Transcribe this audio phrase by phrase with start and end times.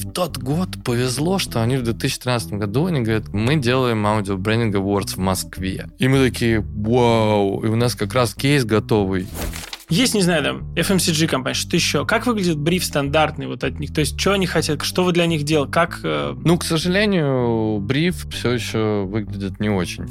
[0.00, 4.72] в тот год повезло, что они в 2013 году, они говорят, мы делаем Audio Branding
[4.72, 5.88] Awards в Москве.
[5.98, 9.26] И мы такие, вау, и у нас как раз кейс готовый.
[9.90, 12.06] Есть, не знаю, там, FMCG компания, что еще?
[12.06, 13.92] Как выглядит бриф стандартный вот от них?
[13.92, 15.72] То есть, что они хотят, что вы для них делаете?
[15.72, 16.00] Как...
[16.04, 16.36] Э...
[16.44, 20.06] Ну, к сожалению, бриф все еще выглядит не очень.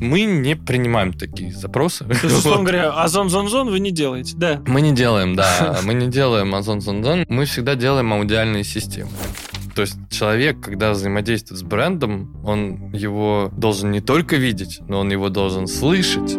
[0.00, 2.04] Мы не принимаем такие запросы.
[2.04, 4.62] То есть, условно говоря, Озон Зон Зон вы не делаете, да?
[4.66, 5.80] Мы не делаем, да.
[5.84, 7.24] Мы не делаем Озон Зон Зон.
[7.28, 9.10] Мы всегда делаем аудиальные системы.
[9.74, 15.10] То есть человек, когда взаимодействует с брендом, он его должен не только видеть, но он
[15.10, 16.36] его должен слышать.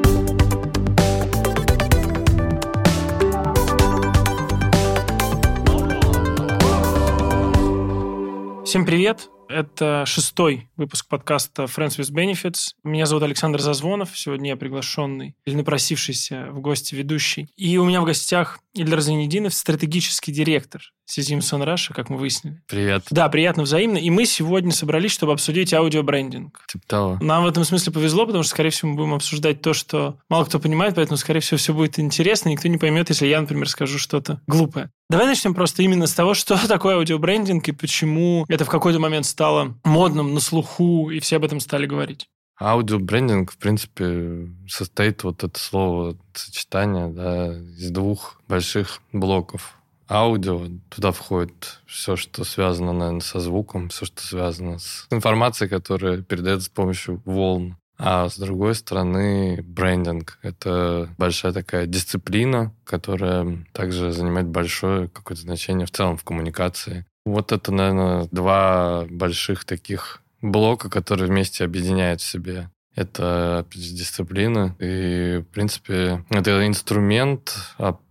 [8.68, 9.30] Всем привет!
[9.48, 12.74] Это шестой выпуск подкаста Friends with Benefits.
[12.84, 14.10] Меня зовут Александр Зазвонов.
[14.20, 17.48] Сегодня я приглашенный или напросившийся в гости ведущий.
[17.56, 22.62] И у меня в гостях Ильдар Зайнединов, стратегический директор Сизим Сон Раша, как мы выяснили.
[22.68, 23.06] Привет.
[23.10, 23.98] Да, приятно взаимно.
[23.98, 26.60] И мы сегодня собрались, чтобы обсудить аудиобрендинг.
[26.68, 27.18] Типа того.
[27.22, 30.44] Нам в этом смысле повезло, потому что, скорее всего, мы будем обсуждать то, что мало
[30.44, 32.50] кто понимает, поэтому, скорее всего, все будет интересно.
[32.50, 34.92] Никто не поймет, если я, например, скажу что-то глупое.
[35.10, 39.26] Давай начнем просто именно с того, что такое аудиобрендинг и почему это в какой-то момент
[39.26, 42.28] стало модным, на слуху, и все об этом стали говорить.
[42.60, 49.78] Аудиобрендинг, в принципе, состоит вот это слово сочетание да, из двух больших блоков.
[50.10, 56.22] Аудио, туда входит все, что связано, наверное, со звуком, все, что связано с информацией, которая
[56.22, 57.78] передается с помощью волн.
[58.00, 65.88] А с другой стороны, брендинг— это большая такая дисциплина, которая также занимает большое какое-то значение
[65.88, 67.06] в целом в коммуникации.
[67.26, 74.76] Вот это, наверное, два больших таких блока, которые вместе объединяют в себе это дисциплина.
[74.80, 77.56] И, в принципе, это инструмент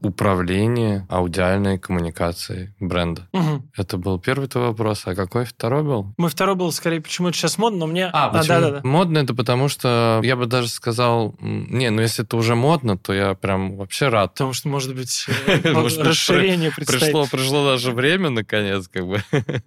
[0.01, 3.29] управления аудиальной коммуникацией бренда.
[3.33, 3.64] Угу.
[3.77, 5.03] Это был первый твой вопрос.
[5.07, 6.14] А какой второй был?
[6.17, 8.07] Мой второй был, скорее, почему это сейчас модно, но мне...
[8.07, 8.57] А, почему?
[8.57, 8.89] А, да, да, да.
[8.89, 13.13] Модно это потому, что я бы даже сказал, не, ну если это уже модно, то
[13.13, 14.35] я прям вообще рад.
[14.35, 19.23] Потому что, может быть, э, расширение пришло, пришло даже время, наконец, как бы.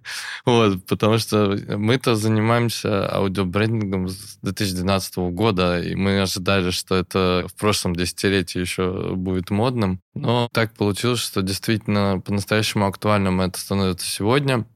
[0.46, 7.46] вот, потому что мы-то занимаемся аудиобрендингом с 2012 2015 года, и мы ожидали, что это
[7.48, 10.00] в прошлом десятилетии еще будет модным.
[10.14, 14.66] Но так получилось, что действительно по-настоящему актуальным это становится сегодня.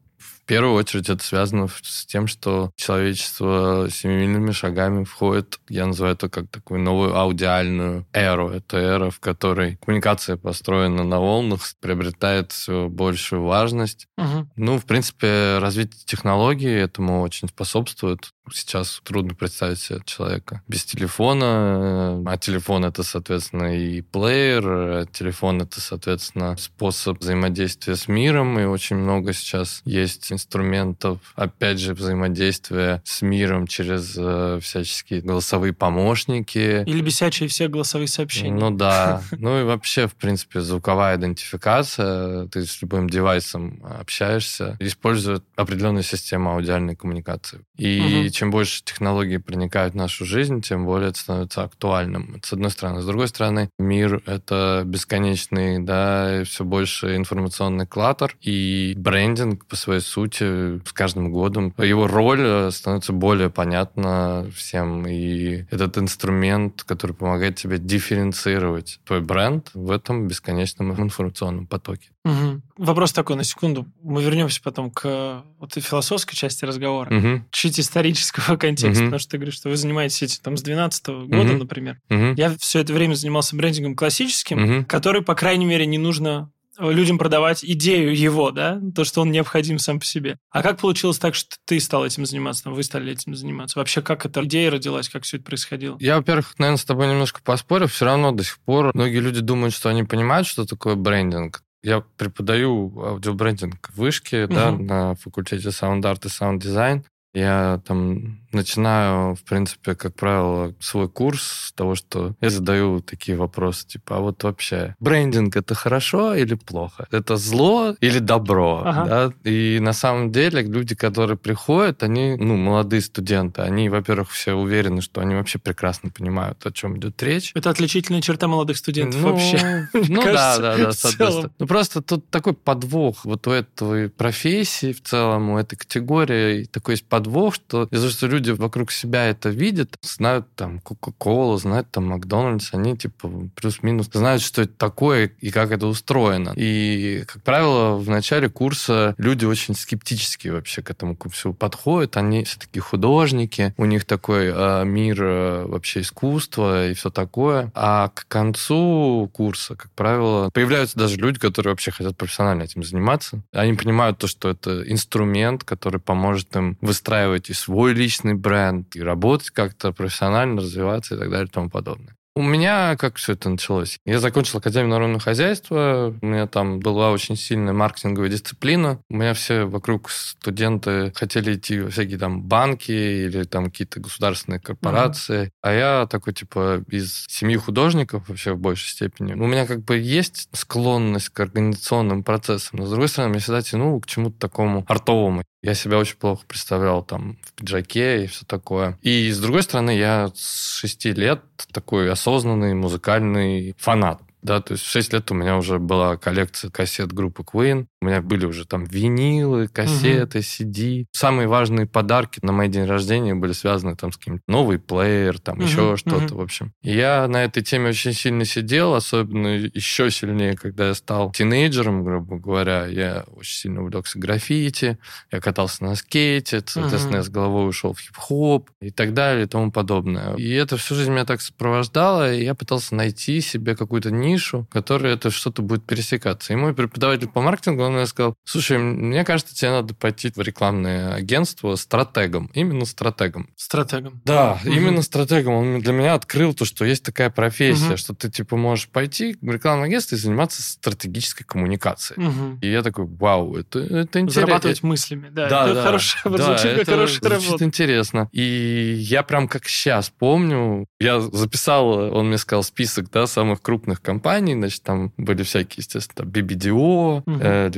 [0.44, 6.28] В первую очередь это связано с тем, что человечество семимильными шагами входит, я называю это
[6.28, 8.50] как такую новую аудиальную эру.
[8.50, 14.06] Это эра, в которой коммуникация построена на волнах, приобретает все большую важность.
[14.19, 14.49] Угу.
[14.56, 18.34] Ну, в принципе, развитие технологий этому очень способствует.
[18.53, 25.62] Сейчас трудно представить себе человека без телефона, а телефон это, соответственно, и плеер, а телефон
[25.62, 33.03] это, соответственно, способ взаимодействия с миром, и очень много сейчас есть инструментов, опять же, взаимодействия
[33.05, 36.84] с миром через э, всяческие голосовые помощники.
[36.84, 38.59] Или бесячие все голосовые сообщения.
[38.59, 39.22] Ну да.
[39.32, 42.47] Ну и вообще, в принципе, звуковая идентификация.
[42.49, 47.61] Ты с любым девайсом общаешься, использует определенную систему аудиальной коммуникации.
[47.76, 52.41] И чем больше технологий проникают в нашу жизнь, тем более это становится актуальным.
[52.43, 53.00] с одной стороны.
[53.00, 60.00] С другой стороны, мир— это бесконечный, да, все больше информационный клатер, и брендинг по своей
[60.00, 67.12] сути с каждым годом, его роль э, становится более понятна всем, и этот инструмент, который
[67.12, 72.13] помогает тебе дифференцировать твой бренд в этом бесконечном информационном потоке.
[72.25, 72.62] Угу.
[72.79, 73.87] Вопрос такой, на секунду.
[74.03, 77.15] Мы вернемся потом к вот философской части разговора.
[77.15, 77.45] Угу.
[77.51, 79.09] Чуть исторического контекста, угу.
[79.09, 81.59] потому что ты говоришь, что вы занимаетесь этим там с 2012 года, угу.
[81.59, 82.01] например.
[82.11, 82.35] Угу.
[82.37, 84.87] Я все это время занимался брендингом классическим, угу.
[84.87, 89.79] который, по крайней мере, не нужно людям продавать идею его, да, то, что он необходим
[89.79, 90.39] сам по себе.
[90.51, 93.79] А как получилось так, что ты стал этим заниматься, там, вы стали этим заниматься?
[93.79, 95.97] Вообще, как эта идея родилась, как все это происходило?
[96.01, 99.75] Я, во-первых, наверное, с тобой немножко поспорю, все равно до сих пор многие люди думают,
[99.75, 101.62] что они понимают, что такое брендинг.
[101.84, 104.55] Я преподаю аудиобрендинг в вышке, угу.
[104.55, 107.05] да, на факультете саунд-арт и саунд-дизайн.
[107.34, 113.36] Я там начинаю, в принципе, как правило, свой курс с того, что я задаю такие
[113.36, 117.06] вопросы, типа, а вот вообще, брендинг это хорошо или плохо?
[117.10, 118.82] Это зло или добро?
[118.84, 119.04] Ага.
[119.04, 119.50] Да?
[119.50, 125.02] И на самом деле люди, которые приходят, они, ну, молодые студенты, они, во-первых, все уверены,
[125.02, 127.50] что они вообще прекрасно понимают, о чем идет речь.
[127.54, 129.88] Это отличительная черта молодых студентов ну, вообще.
[130.14, 131.50] Ну да, да, да, соответственно.
[131.58, 136.94] Ну просто тут такой подвох вот у этой профессии в целом, у этой категории, такой
[136.94, 141.91] есть подвох подвох, что из-за что люди вокруг себя это видят, знают там Кока-Колу, знают
[141.91, 146.53] там Макдональдс, они типа плюс-минус знают, что это такое и как это устроено.
[146.56, 152.17] И, как правило, в начале курса люди очень скептически вообще к этому всему подходят.
[152.17, 157.70] Они все-таки художники, у них такой э, мир э, вообще искусства и все такое.
[157.75, 163.43] А к концу курса, как правило, появляются даже люди, которые вообще хотят профессионально этим заниматься.
[163.53, 169.02] Они понимают то, что это инструмент, который поможет им выстраивать и свой личный бренд, и
[169.02, 172.16] работать как-то профессионально, развиваться и так далее и тому подобное.
[172.37, 173.99] У меня как все это началось?
[174.05, 178.99] Я закончил Академию народного хозяйства, у меня там была очень сильная маркетинговая дисциплина.
[179.08, 184.58] У меня все вокруг студенты хотели идти во всякие там банки или там какие-то государственные
[184.58, 185.44] корпорации.
[185.44, 185.50] Mm-hmm.
[185.62, 189.34] А я такой, типа, из семьи художников вообще в большей степени.
[189.34, 193.62] У меня как бы есть склонность к организационным процессам, но с другой стороны, я всегда
[193.62, 195.44] тянул к чему-то такому артовому.
[195.64, 198.99] Я себя очень плохо представлял там в пиджаке и все такое.
[199.00, 201.40] И с другой стороны, я с шести лет
[201.72, 206.70] такой осознанный музыкальный фанат да, то есть в 6 лет у меня уже была коллекция
[206.70, 210.44] кассет группы Queen, у меня были уже там винилы, кассеты, угу.
[210.44, 211.06] CD.
[211.12, 215.56] Самые важные подарки на мой день рождения были связаны там с каким-то новый плеер, там
[215.56, 216.37] угу, еще что-то, угу.
[216.37, 216.75] в общем.
[216.82, 222.05] И я на этой теме очень сильно сидел, особенно еще сильнее, когда я стал тинейджером,
[222.05, 222.85] грубо говоря.
[222.85, 224.99] Я очень сильно увлекся граффити,
[225.32, 227.17] я катался на скейте, соответственно, угу.
[227.17, 230.35] я с головой ушел в хип-хоп и так далее и тому подобное.
[230.37, 234.66] И это всю жизнь меня так сопровождало, и я пытался найти себе какую-то нишу, нишу,
[234.70, 236.52] которая это что-то будет пересекаться.
[236.52, 240.40] И мой преподаватель по маркетингу, он мне сказал, слушай, мне кажется, тебе надо пойти в
[240.40, 242.50] рекламное агентство стратегом.
[242.54, 243.48] Именно стратегом.
[243.56, 244.20] Стратегом.
[244.25, 244.72] Да, угу.
[244.72, 245.54] именно стратегом.
[245.54, 247.96] Он для меня открыл то, что есть такая профессия, угу.
[247.96, 252.26] что ты типа можешь пойти в рекламное агентство и заниматься стратегической коммуникацией.
[252.26, 252.58] Угу.
[252.62, 254.42] И я такой, вау, это, это интересно.
[254.42, 255.48] Зарабатывать мыслями, да.
[255.48, 257.64] да это да, хорошая, да, звучит как хорошая звучит работа.
[257.64, 258.28] интересно.
[258.32, 264.00] И я прям как сейчас помню, я записал, он мне сказал список, да, самых крупных
[264.00, 267.38] компаний, компаний, значит, там были всякие, естественно, BBDO, угу.
[267.41, 267.69] э,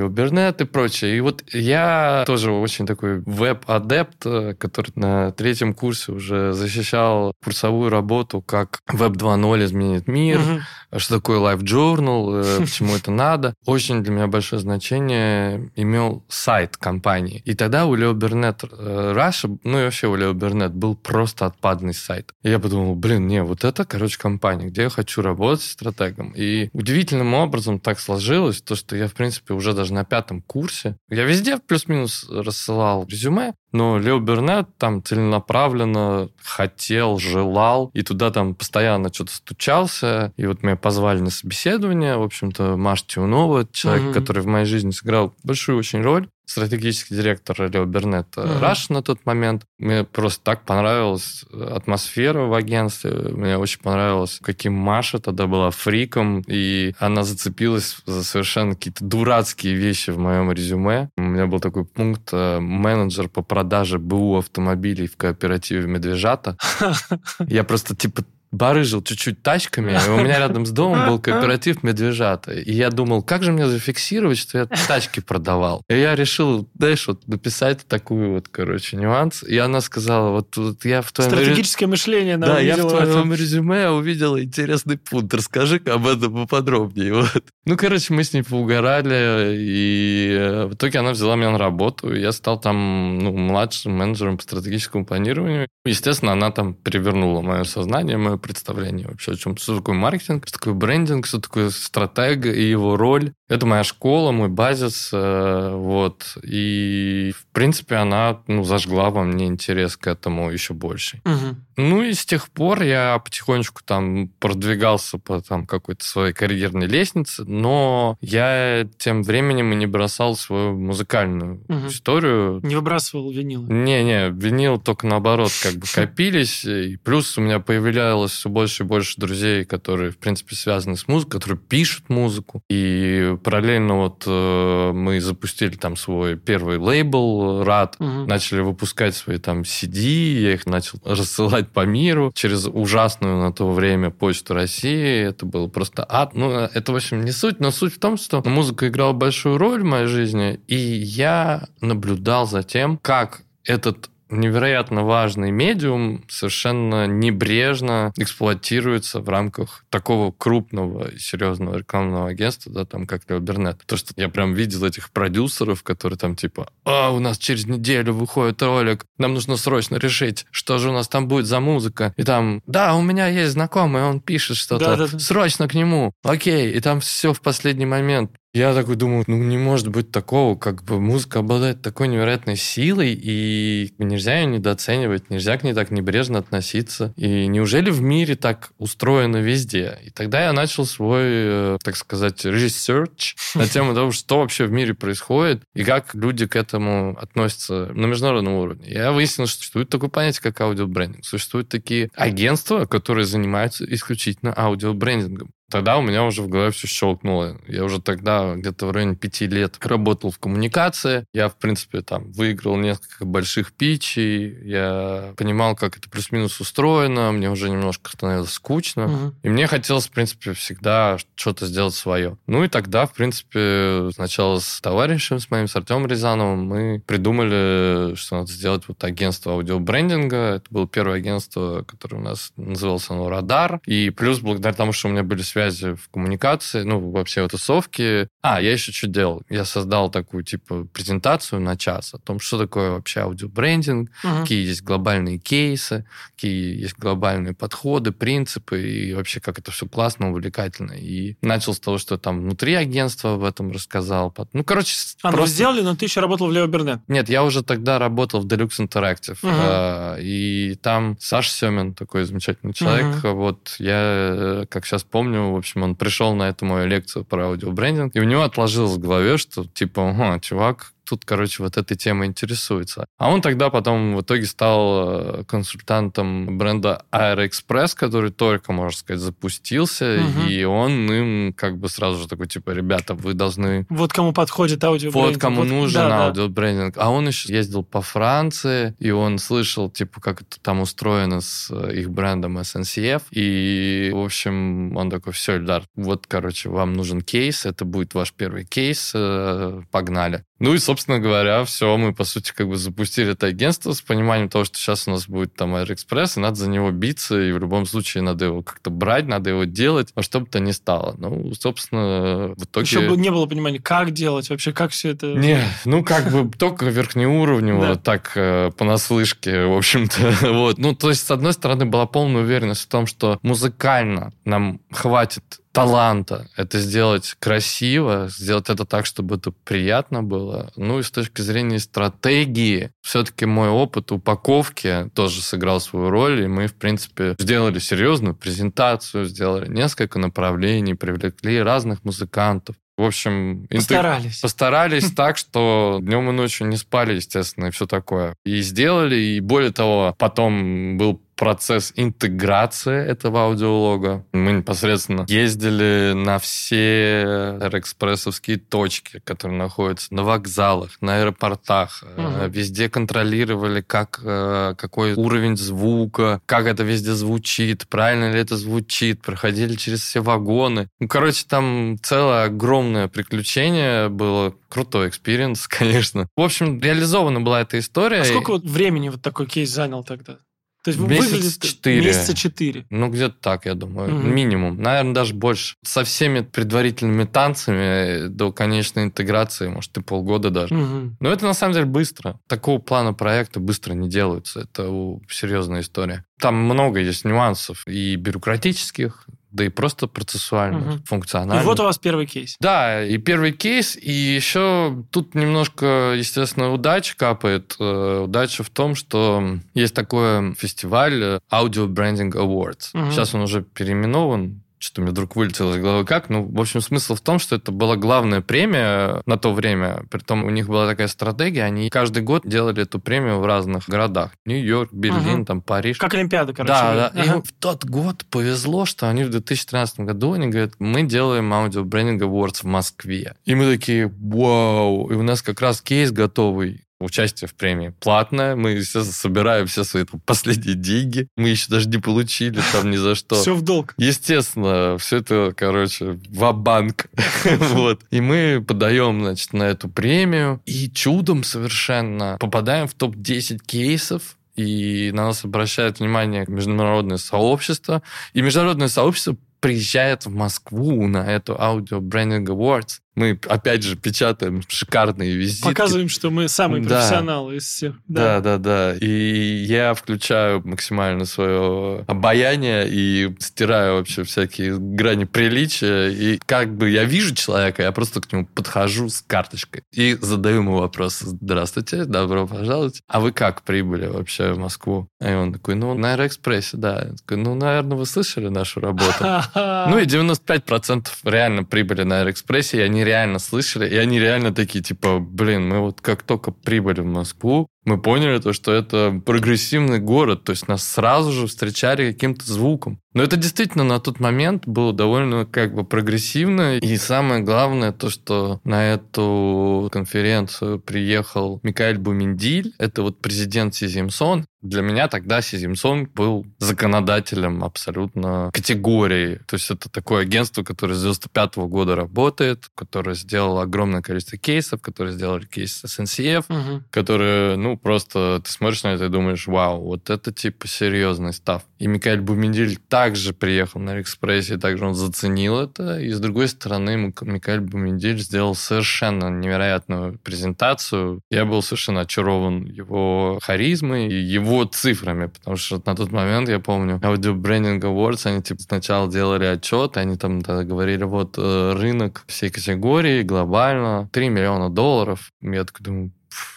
[0.61, 1.17] и прочее.
[1.17, 7.91] И вот я тоже очень такой веб-адепт, э, который на третьем курсе уже защищал курсовую
[7.91, 10.61] работу, как Web 2.0 изменит мир, угу.
[10.97, 13.55] Что такое Life Journal, э, почему это надо.
[13.65, 17.43] Очень для меня большое значение имел сайт компании.
[17.45, 21.47] И тогда у Leo Burnett э, Russia, ну и вообще у Leo Burnett был просто
[21.47, 22.33] отпадный сайт.
[22.43, 26.33] И я подумал, блин, не, вот это, короче, компания, где я хочу работать стратегом.
[26.37, 30.97] И удивительным образом так сложилось, то, что я, в принципе, уже даже на пятом курсе,
[31.09, 38.55] я везде плюс-минус рассылал резюме, но Лео Бернет там целенаправленно хотел, желал, и туда там
[38.55, 40.33] постоянно что-то стучался.
[40.37, 42.17] И вот меня позвали на собеседование.
[42.17, 44.13] В общем-то, Маш Тиунова, человек, mm-hmm.
[44.15, 48.61] который в моей жизни сыграл большую очень роль стратегический директор Лео Бернет uh-huh.
[48.61, 49.65] Раш на тот момент.
[49.79, 53.11] Мне просто так понравилась атмосфера в агентстве.
[53.11, 59.75] Мне очень понравилось, каким Маша тогда была фриком, и она зацепилась за совершенно какие-то дурацкие
[59.75, 61.11] вещи в моем резюме.
[61.17, 66.57] У меня был такой пункт э, менеджер по продаже БУ автомобилей в кооперативе «Медвежата».
[67.49, 69.99] Я просто типа барыжил чуть-чуть тачками.
[70.09, 72.53] У меня рядом с домом был кооператив медвежата.
[72.53, 75.83] И я думал, как же мне зафиксировать, что я тачки продавал.
[75.89, 79.43] И я решил, знаешь, вот написать такую вот, короче, нюанс.
[79.43, 81.31] И она сказала, вот, вот я в твоем...
[81.31, 85.35] Стратегическое мышление, да, я в твоем резюме увидела интересный пункт.
[85.35, 87.15] Расскажи-ка об этом поподробнее.
[87.15, 87.45] Вот.
[87.65, 92.15] Ну, короче, мы с ней поугорали, и э, в итоге она взяла меня на работу,
[92.15, 95.69] и я стал там ну, младшим менеджером по стратегическому планированию.
[95.85, 99.57] Естественно, она там перевернула мое сознание, мое представление вообще о чем.
[99.57, 103.33] Что такое маркетинг, что такое брендинг, что такое стратег и его роль.
[103.49, 106.37] Это моя школа, мой базис, э, вот.
[106.43, 111.21] И, в принципе, она ну, зажгла во мне интерес к этому еще больше.
[111.25, 111.57] Угу.
[111.77, 117.45] Ну и с тех пор я потихонечку там продвигался по там какой-то своей карьерной лестнице,
[117.45, 121.89] но я тем временем и не бросал свою музыкальную угу.
[121.89, 122.61] историю.
[122.63, 123.63] Не выбрасывал винил?
[123.65, 126.65] Не-не, винил только наоборот как бы копились.
[126.65, 131.09] И плюс у меня появлялось все больше и больше друзей, которые, в принципе, связаны с
[131.09, 132.63] музыкой, которые пишут музыку.
[132.71, 138.27] И параллельно вот э, мы запустили там свой первый лейбл «Рад», угу.
[138.27, 143.71] начали выпускать свои там CD, я их начал рассылать по миру через ужасную на то
[143.71, 145.27] время почту России.
[145.27, 146.35] Это было просто ад.
[146.35, 149.83] Ну, это, в общем, не суть, но суть в том, что музыка играла большую роль
[149.83, 158.13] в моей жизни, и я наблюдал за тем, как этот невероятно важный медиум совершенно небрежно
[158.17, 163.83] эксплуатируется в рамках такого крупного и серьезного рекламного агентства, да, там, как Леобернет.
[163.87, 168.15] То, что я прям видел этих продюсеров, которые там типа, а, у нас через неделю
[168.15, 172.13] выходит ролик, нам нужно срочно решить, что же у нас там будет за музыка.
[172.17, 175.19] И там, да, у меня есть знакомый, он пишет что-то, да, да, да.
[175.19, 176.73] срочно к нему, окей.
[176.73, 178.33] И там все в последний момент.
[178.57, 183.13] Я такой думаю, ну не может быть такого, как бы музыка обладает такой невероятной силой,
[183.13, 187.13] и нельзя ее недооценивать, нельзя к ней так небрежно относиться.
[187.19, 189.99] И неужели в мире так устроено везде?
[190.03, 194.73] И тогда я начал свой, э, так сказать, research на тему того, что вообще в
[194.73, 198.87] мире происходит, и как люди к этому относятся на международном уровне.
[198.89, 201.27] Я выяснил, что существует такое понятие, как аудиобрендинг.
[201.27, 205.51] Существуют такие агентства, которые занимаются исключительно аудиобрендингом.
[205.71, 207.59] Тогда у меня уже в голове все щелкнуло.
[207.67, 211.27] Я уже тогда где-то в районе пяти лет работал в коммуникации.
[211.33, 214.57] Я, в принципе, там выиграл несколько больших питчей.
[214.63, 217.33] Я понимал, как это плюс-минус устроено.
[217.33, 219.07] Мне уже немножко становилось скучно.
[219.07, 219.35] Угу.
[219.43, 222.39] И мне хотелось, в принципе, всегда что-то сделать свое.
[222.47, 228.15] Ну и тогда, в принципе, сначала с товарищем, с моим, с Артемом Рязановым, мы придумали,
[228.15, 230.37] что надо сделать вот агентство аудиобрендинга.
[230.37, 233.81] Это было первое агентство, которое у нас называлось оно «Радар».
[233.85, 238.29] И плюс, благодаря тому, что у меня были связи в коммуникации, ну, вообще в тусовке.
[238.43, 239.43] А, я еще что делал?
[239.49, 244.43] Я создал такую, типа, презентацию на час о том, что такое вообще аудиобрендинг, uh-huh.
[244.43, 250.31] какие есть глобальные кейсы, какие есть глобальные подходы, принципы, и вообще как это все классно,
[250.31, 250.93] увлекательно.
[250.93, 254.35] И начал с того, что там внутри агентства об этом рассказал.
[254.53, 254.97] Ну, короче...
[255.23, 255.51] А, ну, просто...
[255.51, 257.01] ну, сделали, но ты еще работал в Лео Бернет.
[257.09, 259.39] Нет, я уже тогда работал в Deluxe Interactive.
[259.43, 260.21] Uh-huh.
[260.21, 263.33] И там Саша Семин, такой замечательный человек, uh-huh.
[263.33, 267.47] вот я, э, как сейчас помню, в общем, он пришел на эту мою лекцию про
[267.47, 271.97] аудиобрендинг, и у него отложилось в голове, что типа, ага, чувак, тут, короче, вот этой
[271.97, 273.07] темой интересуется.
[273.19, 279.23] А он тогда потом в итоге стал э, консультантом бренда Aeroexpress, который только, можно сказать,
[279.23, 280.49] запустился, угу.
[280.49, 283.87] и он им как бы сразу же такой, типа, ребята, вы должны...
[283.89, 285.33] Вот кому подходит аудиобрендинг.
[285.33, 285.69] Вот кому вот...
[285.69, 286.95] нужен да, аудиобрендинг.
[286.95, 287.03] Да.
[287.03, 291.71] А он еще ездил по Франции, и он слышал, типа, как это там устроено с
[291.71, 297.21] э, их брендом SNCF, и, в общем, он такой, все, Ильдар, вот, короче, вам нужен
[297.21, 300.45] кейс, это будет ваш первый кейс, э, погнали.
[300.59, 304.49] Ну и, собственно говоря, все, мы, по сути, как бы запустили это агентство с пониманием
[304.49, 307.59] того, что сейчас у нас будет там Аэроэкспресс, и надо за него биться, и в
[307.59, 311.15] любом случае надо его как-то брать, надо его делать, во что бы то ни стало.
[311.19, 312.87] Ну, собственно, в итоге...
[312.87, 315.35] Еще бы не было понимания, как делать, вообще, как все это...
[315.35, 320.17] Не, ну, как бы только верхнеуровнево, так, э, понаслышке, в общем-то.
[320.57, 320.79] Вот.
[320.79, 325.61] Ну, то есть, с одной стороны, была полная уверенность в том, что музыкально нам хватит
[325.77, 330.73] таланта это сделать красиво, сделать это так, чтобы это приятно было.
[330.77, 336.47] Ну и с точки зрения стратегии, все-таки мой опыт упаковки тоже сыграл свою роль, и
[336.47, 342.77] мы, в принципе, сделали серьезную презентацию, сделали несколько направлений, привлекли разных музыкантов.
[342.97, 344.41] В общем, постарались.
[344.41, 348.35] Постарались так, что днем и ночью не спали, естественно, и все такое.
[348.47, 354.25] И сделали, и более того, потом был процесс интеграции этого аудиолога.
[354.33, 362.03] Мы непосредственно ездили на все экспрессовские точки, которые находятся на вокзалах, на аэропортах.
[362.17, 362.49] Угу.
[362.49, 369.21] Везде контролировали, как, э, какой уровень звука, как это везде звучит, правильно ли это звучит.
[369.21, 370.89] Проходили через все вагоны.
[371.01, 374.55] Ну, короче, там целое огромное приключение было.
[374.69, 376.29] Крутой experience, конечно.
[376.37, 378.23] В общем, реализована была эта история.
[378.23, 380.39] А сколько вот времени вот такой кейс занял тогда?
[380.87, 382.07] То есть Месяц выглядит четыре.
[382.07, 382.87] Месяца четыре.
[382.91, 384.15] Ну, где-то так, я думаю.
[384.15, 384.25] Угу.
[384.25, 384.81] Минимум.
[384.81, 385.75] Наверное, даже больше.
[385.83, 390.77] Со всеми предварительными танцами до конечной интеграции, может, и полгода даже.
[390.77, 391.17] Угу.
[391.19, 392.39] Но это, на самом деле, быстро.
[392.47, 394.61] Такого плана проекта быстро не делаются.
[394.61, 394.89] Это
[395.29, 396.25] серьезная история.
[396.39, 401.03] Там много есть нюансов и бюрократических, да и просто процессуально, угу.
[401.05, 401.61] функционально.
[401.61, 402.57] И вот у вас первый кейс.
[402.61, 407.77] Да, и первый кейс, и еще тут немножко, естественно, удача капает.
[407.79, 412.91] Э, удача в том, что есть такой фестиваль э, Audio Branding Awards.
[412.93, 413.13] Угу.
[413.13, 416.29] Сейчас он уже переименован, что мне вдруг вылетело из головы как.
[416.29, 420.05] Ну, в общем, смысл в том, что это была главная премия на то время.
[420.11, 424.33] Притом у них была такая стратегия, они каждый год делали эту премию в разных городах.
[424.45, 425.45] Нью-Йорк, Берлин, угу.
[425.45, 425.99] там, Париж.
[425.99, 426.73] Как Олимпиада, короче.
[426.73, 427.13] Да, да.
[427.15, 427.39] Ага.
[427.39, 431.85] И в тот год повезло, что они в 2013 году, они говорят, мы делаем Audio
[431.85, 433.37] Branding Awards в Москве.
[433.45, 435.11] И мы такие, вау.
[435.11, 438.57] И у нас как раз кейс готовый участие в премии платное.
[438.57, 441.29] Мы, естественно, собираем все свои там, последние деньги.
[441.37, 443.37] Мы еще даже не получили там ни за что.
[443.37, 443.95] Все в долг.
[443.97, 447.07] Естественно, все это, короче, в банк
[447.59, 448.03] вот.
[448.11, 450.61] И мы подаем, значит, на эту премию.
[450.67, 458.03] И чудом совершенно попадаем в топ-10 кейсов и на нас обращает внимание международное сообщество.
[458.33, 464.63] И международное сообщество приезжает в Москву на эту аудио Branding Awards мы, опять же, печатаем
[464.69, 465.65] шикарные визитки.
[465.65, 467.01] Показываем, что мы самые да.
[467.01, 467.95] профессионалы из всех.
[468.07, 468.41] Да.
[468.41, 468.97] да, да, да.
[468.99, 476.09] И я включаю максимально свое обаяние и стираю вообще всякие грани приличия.
[476.09, 480.57] И как бы я вижу человека, я просто к нему подхожу с карточкой и задаю
[480.57, 481.21] ему вопрос.
[481.21, 483.01] Здравствуйте, добро пожаловать.
[483.09, 485.09] А вы как прибыли вообще в Москву?
[485.21, 487.07] И он такой, ну, на Аэроэкспрессе, да.
[487.07, 489.25] Я такой, ну, наверное, вы слышали нашу работу?
[489.87, 494.85] Ну, и 95% реально прибыли на Аэроэкспрессе, и они реально слышали, и они реально такие,
[494.85, 500.01] типа, блин, мы вот как только прибыли в Москву, мы поняли то, что это прогрессивный
[500.01, 503.01] город, то есть нас сразу же встречали каким-то звуком.
[503.17, 506.77] Но это действительно на тот момент было довольно как бы прогрессивно.
[506.77, 514.45] И самое главное то, что на эту конференцию приехал Микаэль Буминдиль, это вот президент Сизимсон.
[514.61, 519.37] Для меня тогда Сизимсон был законодателем абсолютно категории.
[519.47, 524.37] То есть это такое агентство, которое с 95 -го года работает, которое сделало огромное количество
[524.37, 526.83] кейсов, которое сделали кейс с SNCF, угу.
[526.91, 531.63] которые, ну, просто ты смотришь на это и думаешь, вау, вот это типа серьезный став.
[531.79, 536.01] И Микаэль Буминдиль также приехал на Алиэкспрессе, также он заценил это.
[536.01, 541.21] И с другой стороны, Микаэль Буминдиль сделал совершенно невероятную презентацию.
[541.31, 546.61] Я был совершенно очарован его харизмой и его цифрами, потому что на тот момент, я
[546.61, 552.25] помню, Audio Branding Awards, они типа сначала делали отчет, они там говорили, вот э, рынок
[552.27, 555.33] всей категории глобально 3 миллиона долларов.
[555.43, 556.13] Я такой думаю,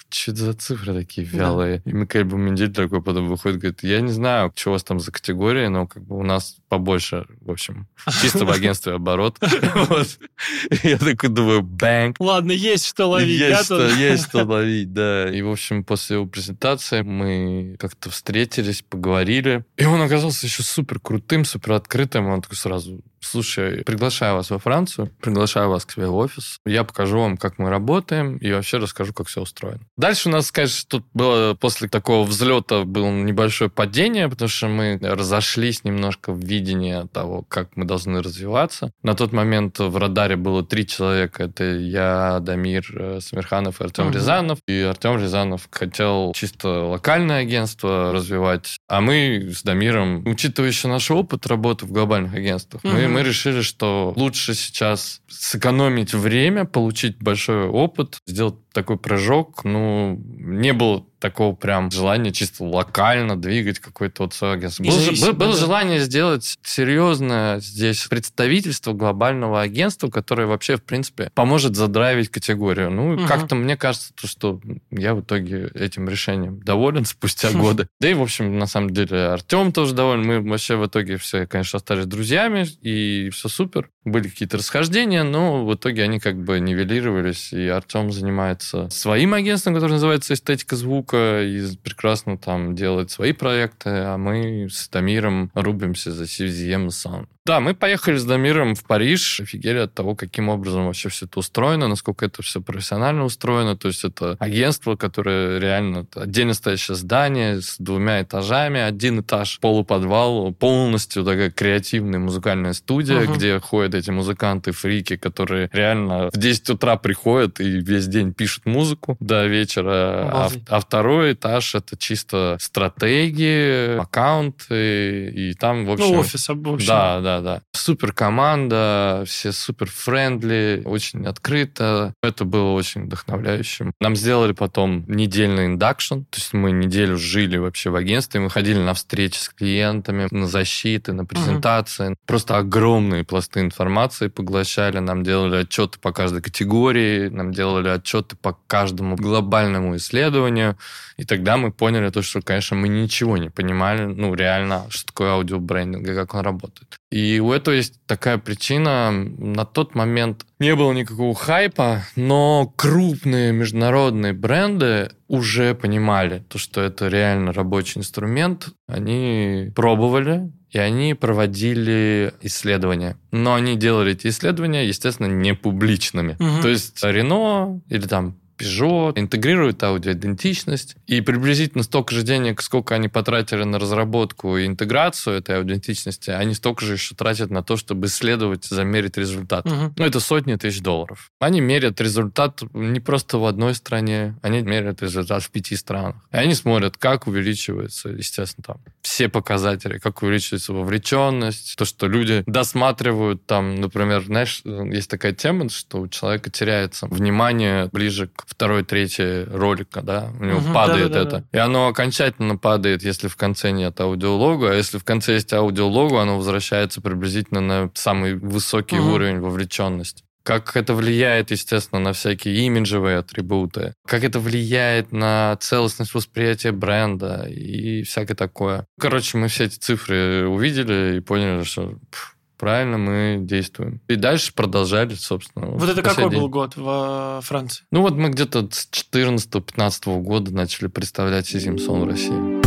[0.09, 1.81] что это за цифры такие вялые?
[1.85, 1.91] Да.
[1.91, 5.11] И Микаэль Бумендиль такой потом выходит, говорит, я не знаю, что у вас там за
[5.11, 7.87] категория, но как бы у нас побольше, в общем,
[8.21, 9.37] чисто в агентстве оборот.
[10.83, 12.17] Я такой думаю, бэнк.
[12.19, 13.39] Ладно, есть что ловить.
[13.39, 15.29] Есть что, есть что ловить, да.
[15.29, 19.65] И, в общем, после его презентации мы как-то встретились, поговорили.
[19.77, 22.27] И он оказался еще супер крутым, супер открытым.
[22.27, 26.59] Он такой сразу, слушай, приглашаю вас во Францию, приглашаю вас к себе в офис.
[26.65, 29.81] Я покажу вам, как мы работаем, и вообще расскажу, как все устроено.
[29.97, 34.97] Дальше у нас, конечно, тут было после такого взлета было небольшое падение, потому что мы
[35.01, 38.91] разошлись немножко в видении того, как мы должны развиваться.
[39.03, 41.43] На тот момент в радаре было три человека.
[41.43, 44.13] Это я, Дамир э, Смирханов и Артем угу.
[44.13, 44.59] Рязанов.
[44.67, 51.09] И Артем Рязанов хотел чисто локальное агентство развивать, а мы с Дамиром, учитывая еще наш
[51.11, 52.93] опыт работы в глобальных агентствах, угу.
[52.93, 60.17] мы, мы решили, что лучше сейчас сэкономить время, получить большой опыт, сделать такой прыжок, ну,
[60.37, 64.83] не было такого прям желания чисто локально двигать какой-то вот агентство.
[64.83, 72.29] Было, было, желание сделать серьезное здесь представительство глобального агентства, которое вообще, в принципе, поможет задравить
[72.29, 72.89] категорию.
[72.89, 73.27] Ну, угу.
[73.27, 74.61] как-то мне кажется, то, что
[74.91, 77.87] я в итоге этим решением доволен спустя годы.
[77.99, 80.25] Да и, в общем, на самом деле, Артем тоже доволен.
[80.25, 83.89] Мы вообще в итоге все, конечно, остались друзьями, и все супер.
[84.05, 89.73] Были какие-то расхождения, но в итоге они как бы нивелировались, и Артем занимается своим агентством,
[89.73, 96.11] которое называется «Эстетика звука», и прекрасно там делает свои проекты, а мы с Тамиром рубимся
[96.11, 97.27] за CVM Sound.
[97.45, 101.39] Да, мы поехали с Дамиром в Париж, офигели от того, каким образом вообще все это
[101.39, 103.75] устроено, насколько это все профессионально устроено.
[103.75, 110.53] То есть это агентство, которое реально отдельно стоящее здание с двумя этажами, один этаж, полуподвал,
[110.53, 113.35] полностью такая креативная музыкальная студия, uh-huh.
[113.35, 118.65] где ходят эти музыканты, фрики, которые реально в 10 утра приходят и весь день пишут
[118.65, 119.89] музыку до вечера.
[119.91, 126.13] А, а второй этаж это чисто стратегии, аккаунты, и там, в общем...
[126.13, 126.87] Ну, офис, в общем.
[126.87, 127.61] Да, да, да.
[127.73, 132.13] Супер команда, все супер friendly, очень открыто.
[132.21, 133.93] Это было очень вдохновляющим.
[133.99, 138.79] Нам сделали потом недельный induction, то есть мы неделю жили вообще в агентстве, мы ходили
[138.79, 142.09] на встречи с клиентами, на защиты, на презентации.
[142.09, 142.15] Угу.
[142.25, 148.57] Просто огромные пласты информации поглощали, нам делали отчеты по каждой категории, нам делали отчеты по
[148.67, 150.77] каждому глобальному исследованию.
[151.17, 155.31] И тогда мы поняли то, что, конечно, мы ничего не понимали, ну, реально, что такое
[155.31, 156.98] аудиобрендинг и как он работает.
[157.11, 159.11] И у этого есть такая причина.
[159.11, 166.81] На тот момент не было никакого хайпа, но крупные международные бренды уже понимали, то, что
[166.81, 168.69] это реально рабочий инструмент.
[168.87, 173.17] Они пробовали, и они проводили исследования.
[173.31, 176.35] Но они делали эти исследования, естественно, не публичными.
[176.39, 176.61] Угу.
[176.61, 183.07] То есть Рено или там Peugeot, интегрируют аудиоидентичность, и приблизительно столько же денег, сколько они
[183.07, 188.07] потратили на разработку и интеграцию этой аудентичности, они столько же еще тратят на то, чтобы
[188.07, 189.65] исследовать, замерить результат.
[189.65, 189.93] Мгм.
[189.95, 191.31] Ну, это сотни тысяч долларов.
[191.39, 196.15] Они меряют результат не просто в одной стране, они меряют результат в пяти странах.
[196.31, 202.43] И они смотрят, как увеличивается, естественно, там все показатели, как увеличивается вовлеченность, то, что люди
[202.45, 208.83] досматривают там, например, знаешь, есть такая тема, что у человека теряется внимание ближе к второй,
[208.83, 211.37] третьей ролика, да, у него Мгм, падает да-да-да-да.
[211.39, 211.47] это.
[211.51, 216.21] И оно окончательно падает, если в конце нет аудиолога, а если в конце есть аудиолога,
[216.21, 219.09] оно возвращается приблизительно на самый высокий Мгм.
[219.13, 220.23] уровень вовлеченности.
[220.43, 227.45] Как это влияет, естественно, на всякие имиджевые атрибуты, как это влияет на целостность восприятия бренда
[227.47, 228.85] и всякое такое.
[228.99, 234.01] Короче, мы все эти цифры увидели и поняли, что пф, правильно мы действуем.
[234.07, 235.67] И дальше продолжали, собственно.
[235.67, 236.39] Вот это какой день.
[236.39, 237.85] был год в э, Франции?
[237.91, 242.58] Ну вот мы где-то с 14-15 года начали представлять Sixième Son в России.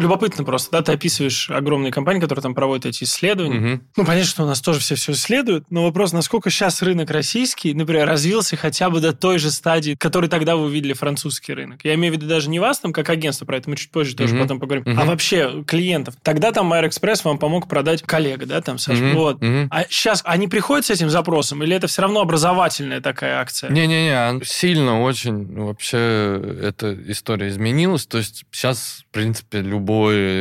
[0.00, 3.58] Любопытно просто, да, ты описываешь огромные компании, которые там проводят эти исследования.
[3.58, 3.82] Мгм.
[3.96, 7.74] Ну, понятно, что у нас тоже все все исследуют, но вопрос, насколько сейчас рынок российский,
[7.74, 11.80] например, развился хотя бы до той же стадии, который тогда вы увидели французский рынок.
[11.84, 14.16] Я имею в виду даже не вас там как агентство, про это мы чуть позже
[14.16, 14.42] тоже Мгм.
[14.42, 14.98] потом поговорим, Мгм.
[14.98, 16.14] а вообще клиентов.
[16.22, 19.14] Тогда там Аэроэкспресс вам помог продать коллега, да, там, Саша, Мгм.
[19.16, 19.40] вот.
[19.42, 19.68] Мгм.
[19.70, 23.70] А сейчас они приходят с этим запросом, или это все равно образовательная такая акция?
[23.70, 28.06] Не-не-не, он сильно очень вообще эта история изменилась.
[28.06, 29.89] То есть сейчас, в принципе, любой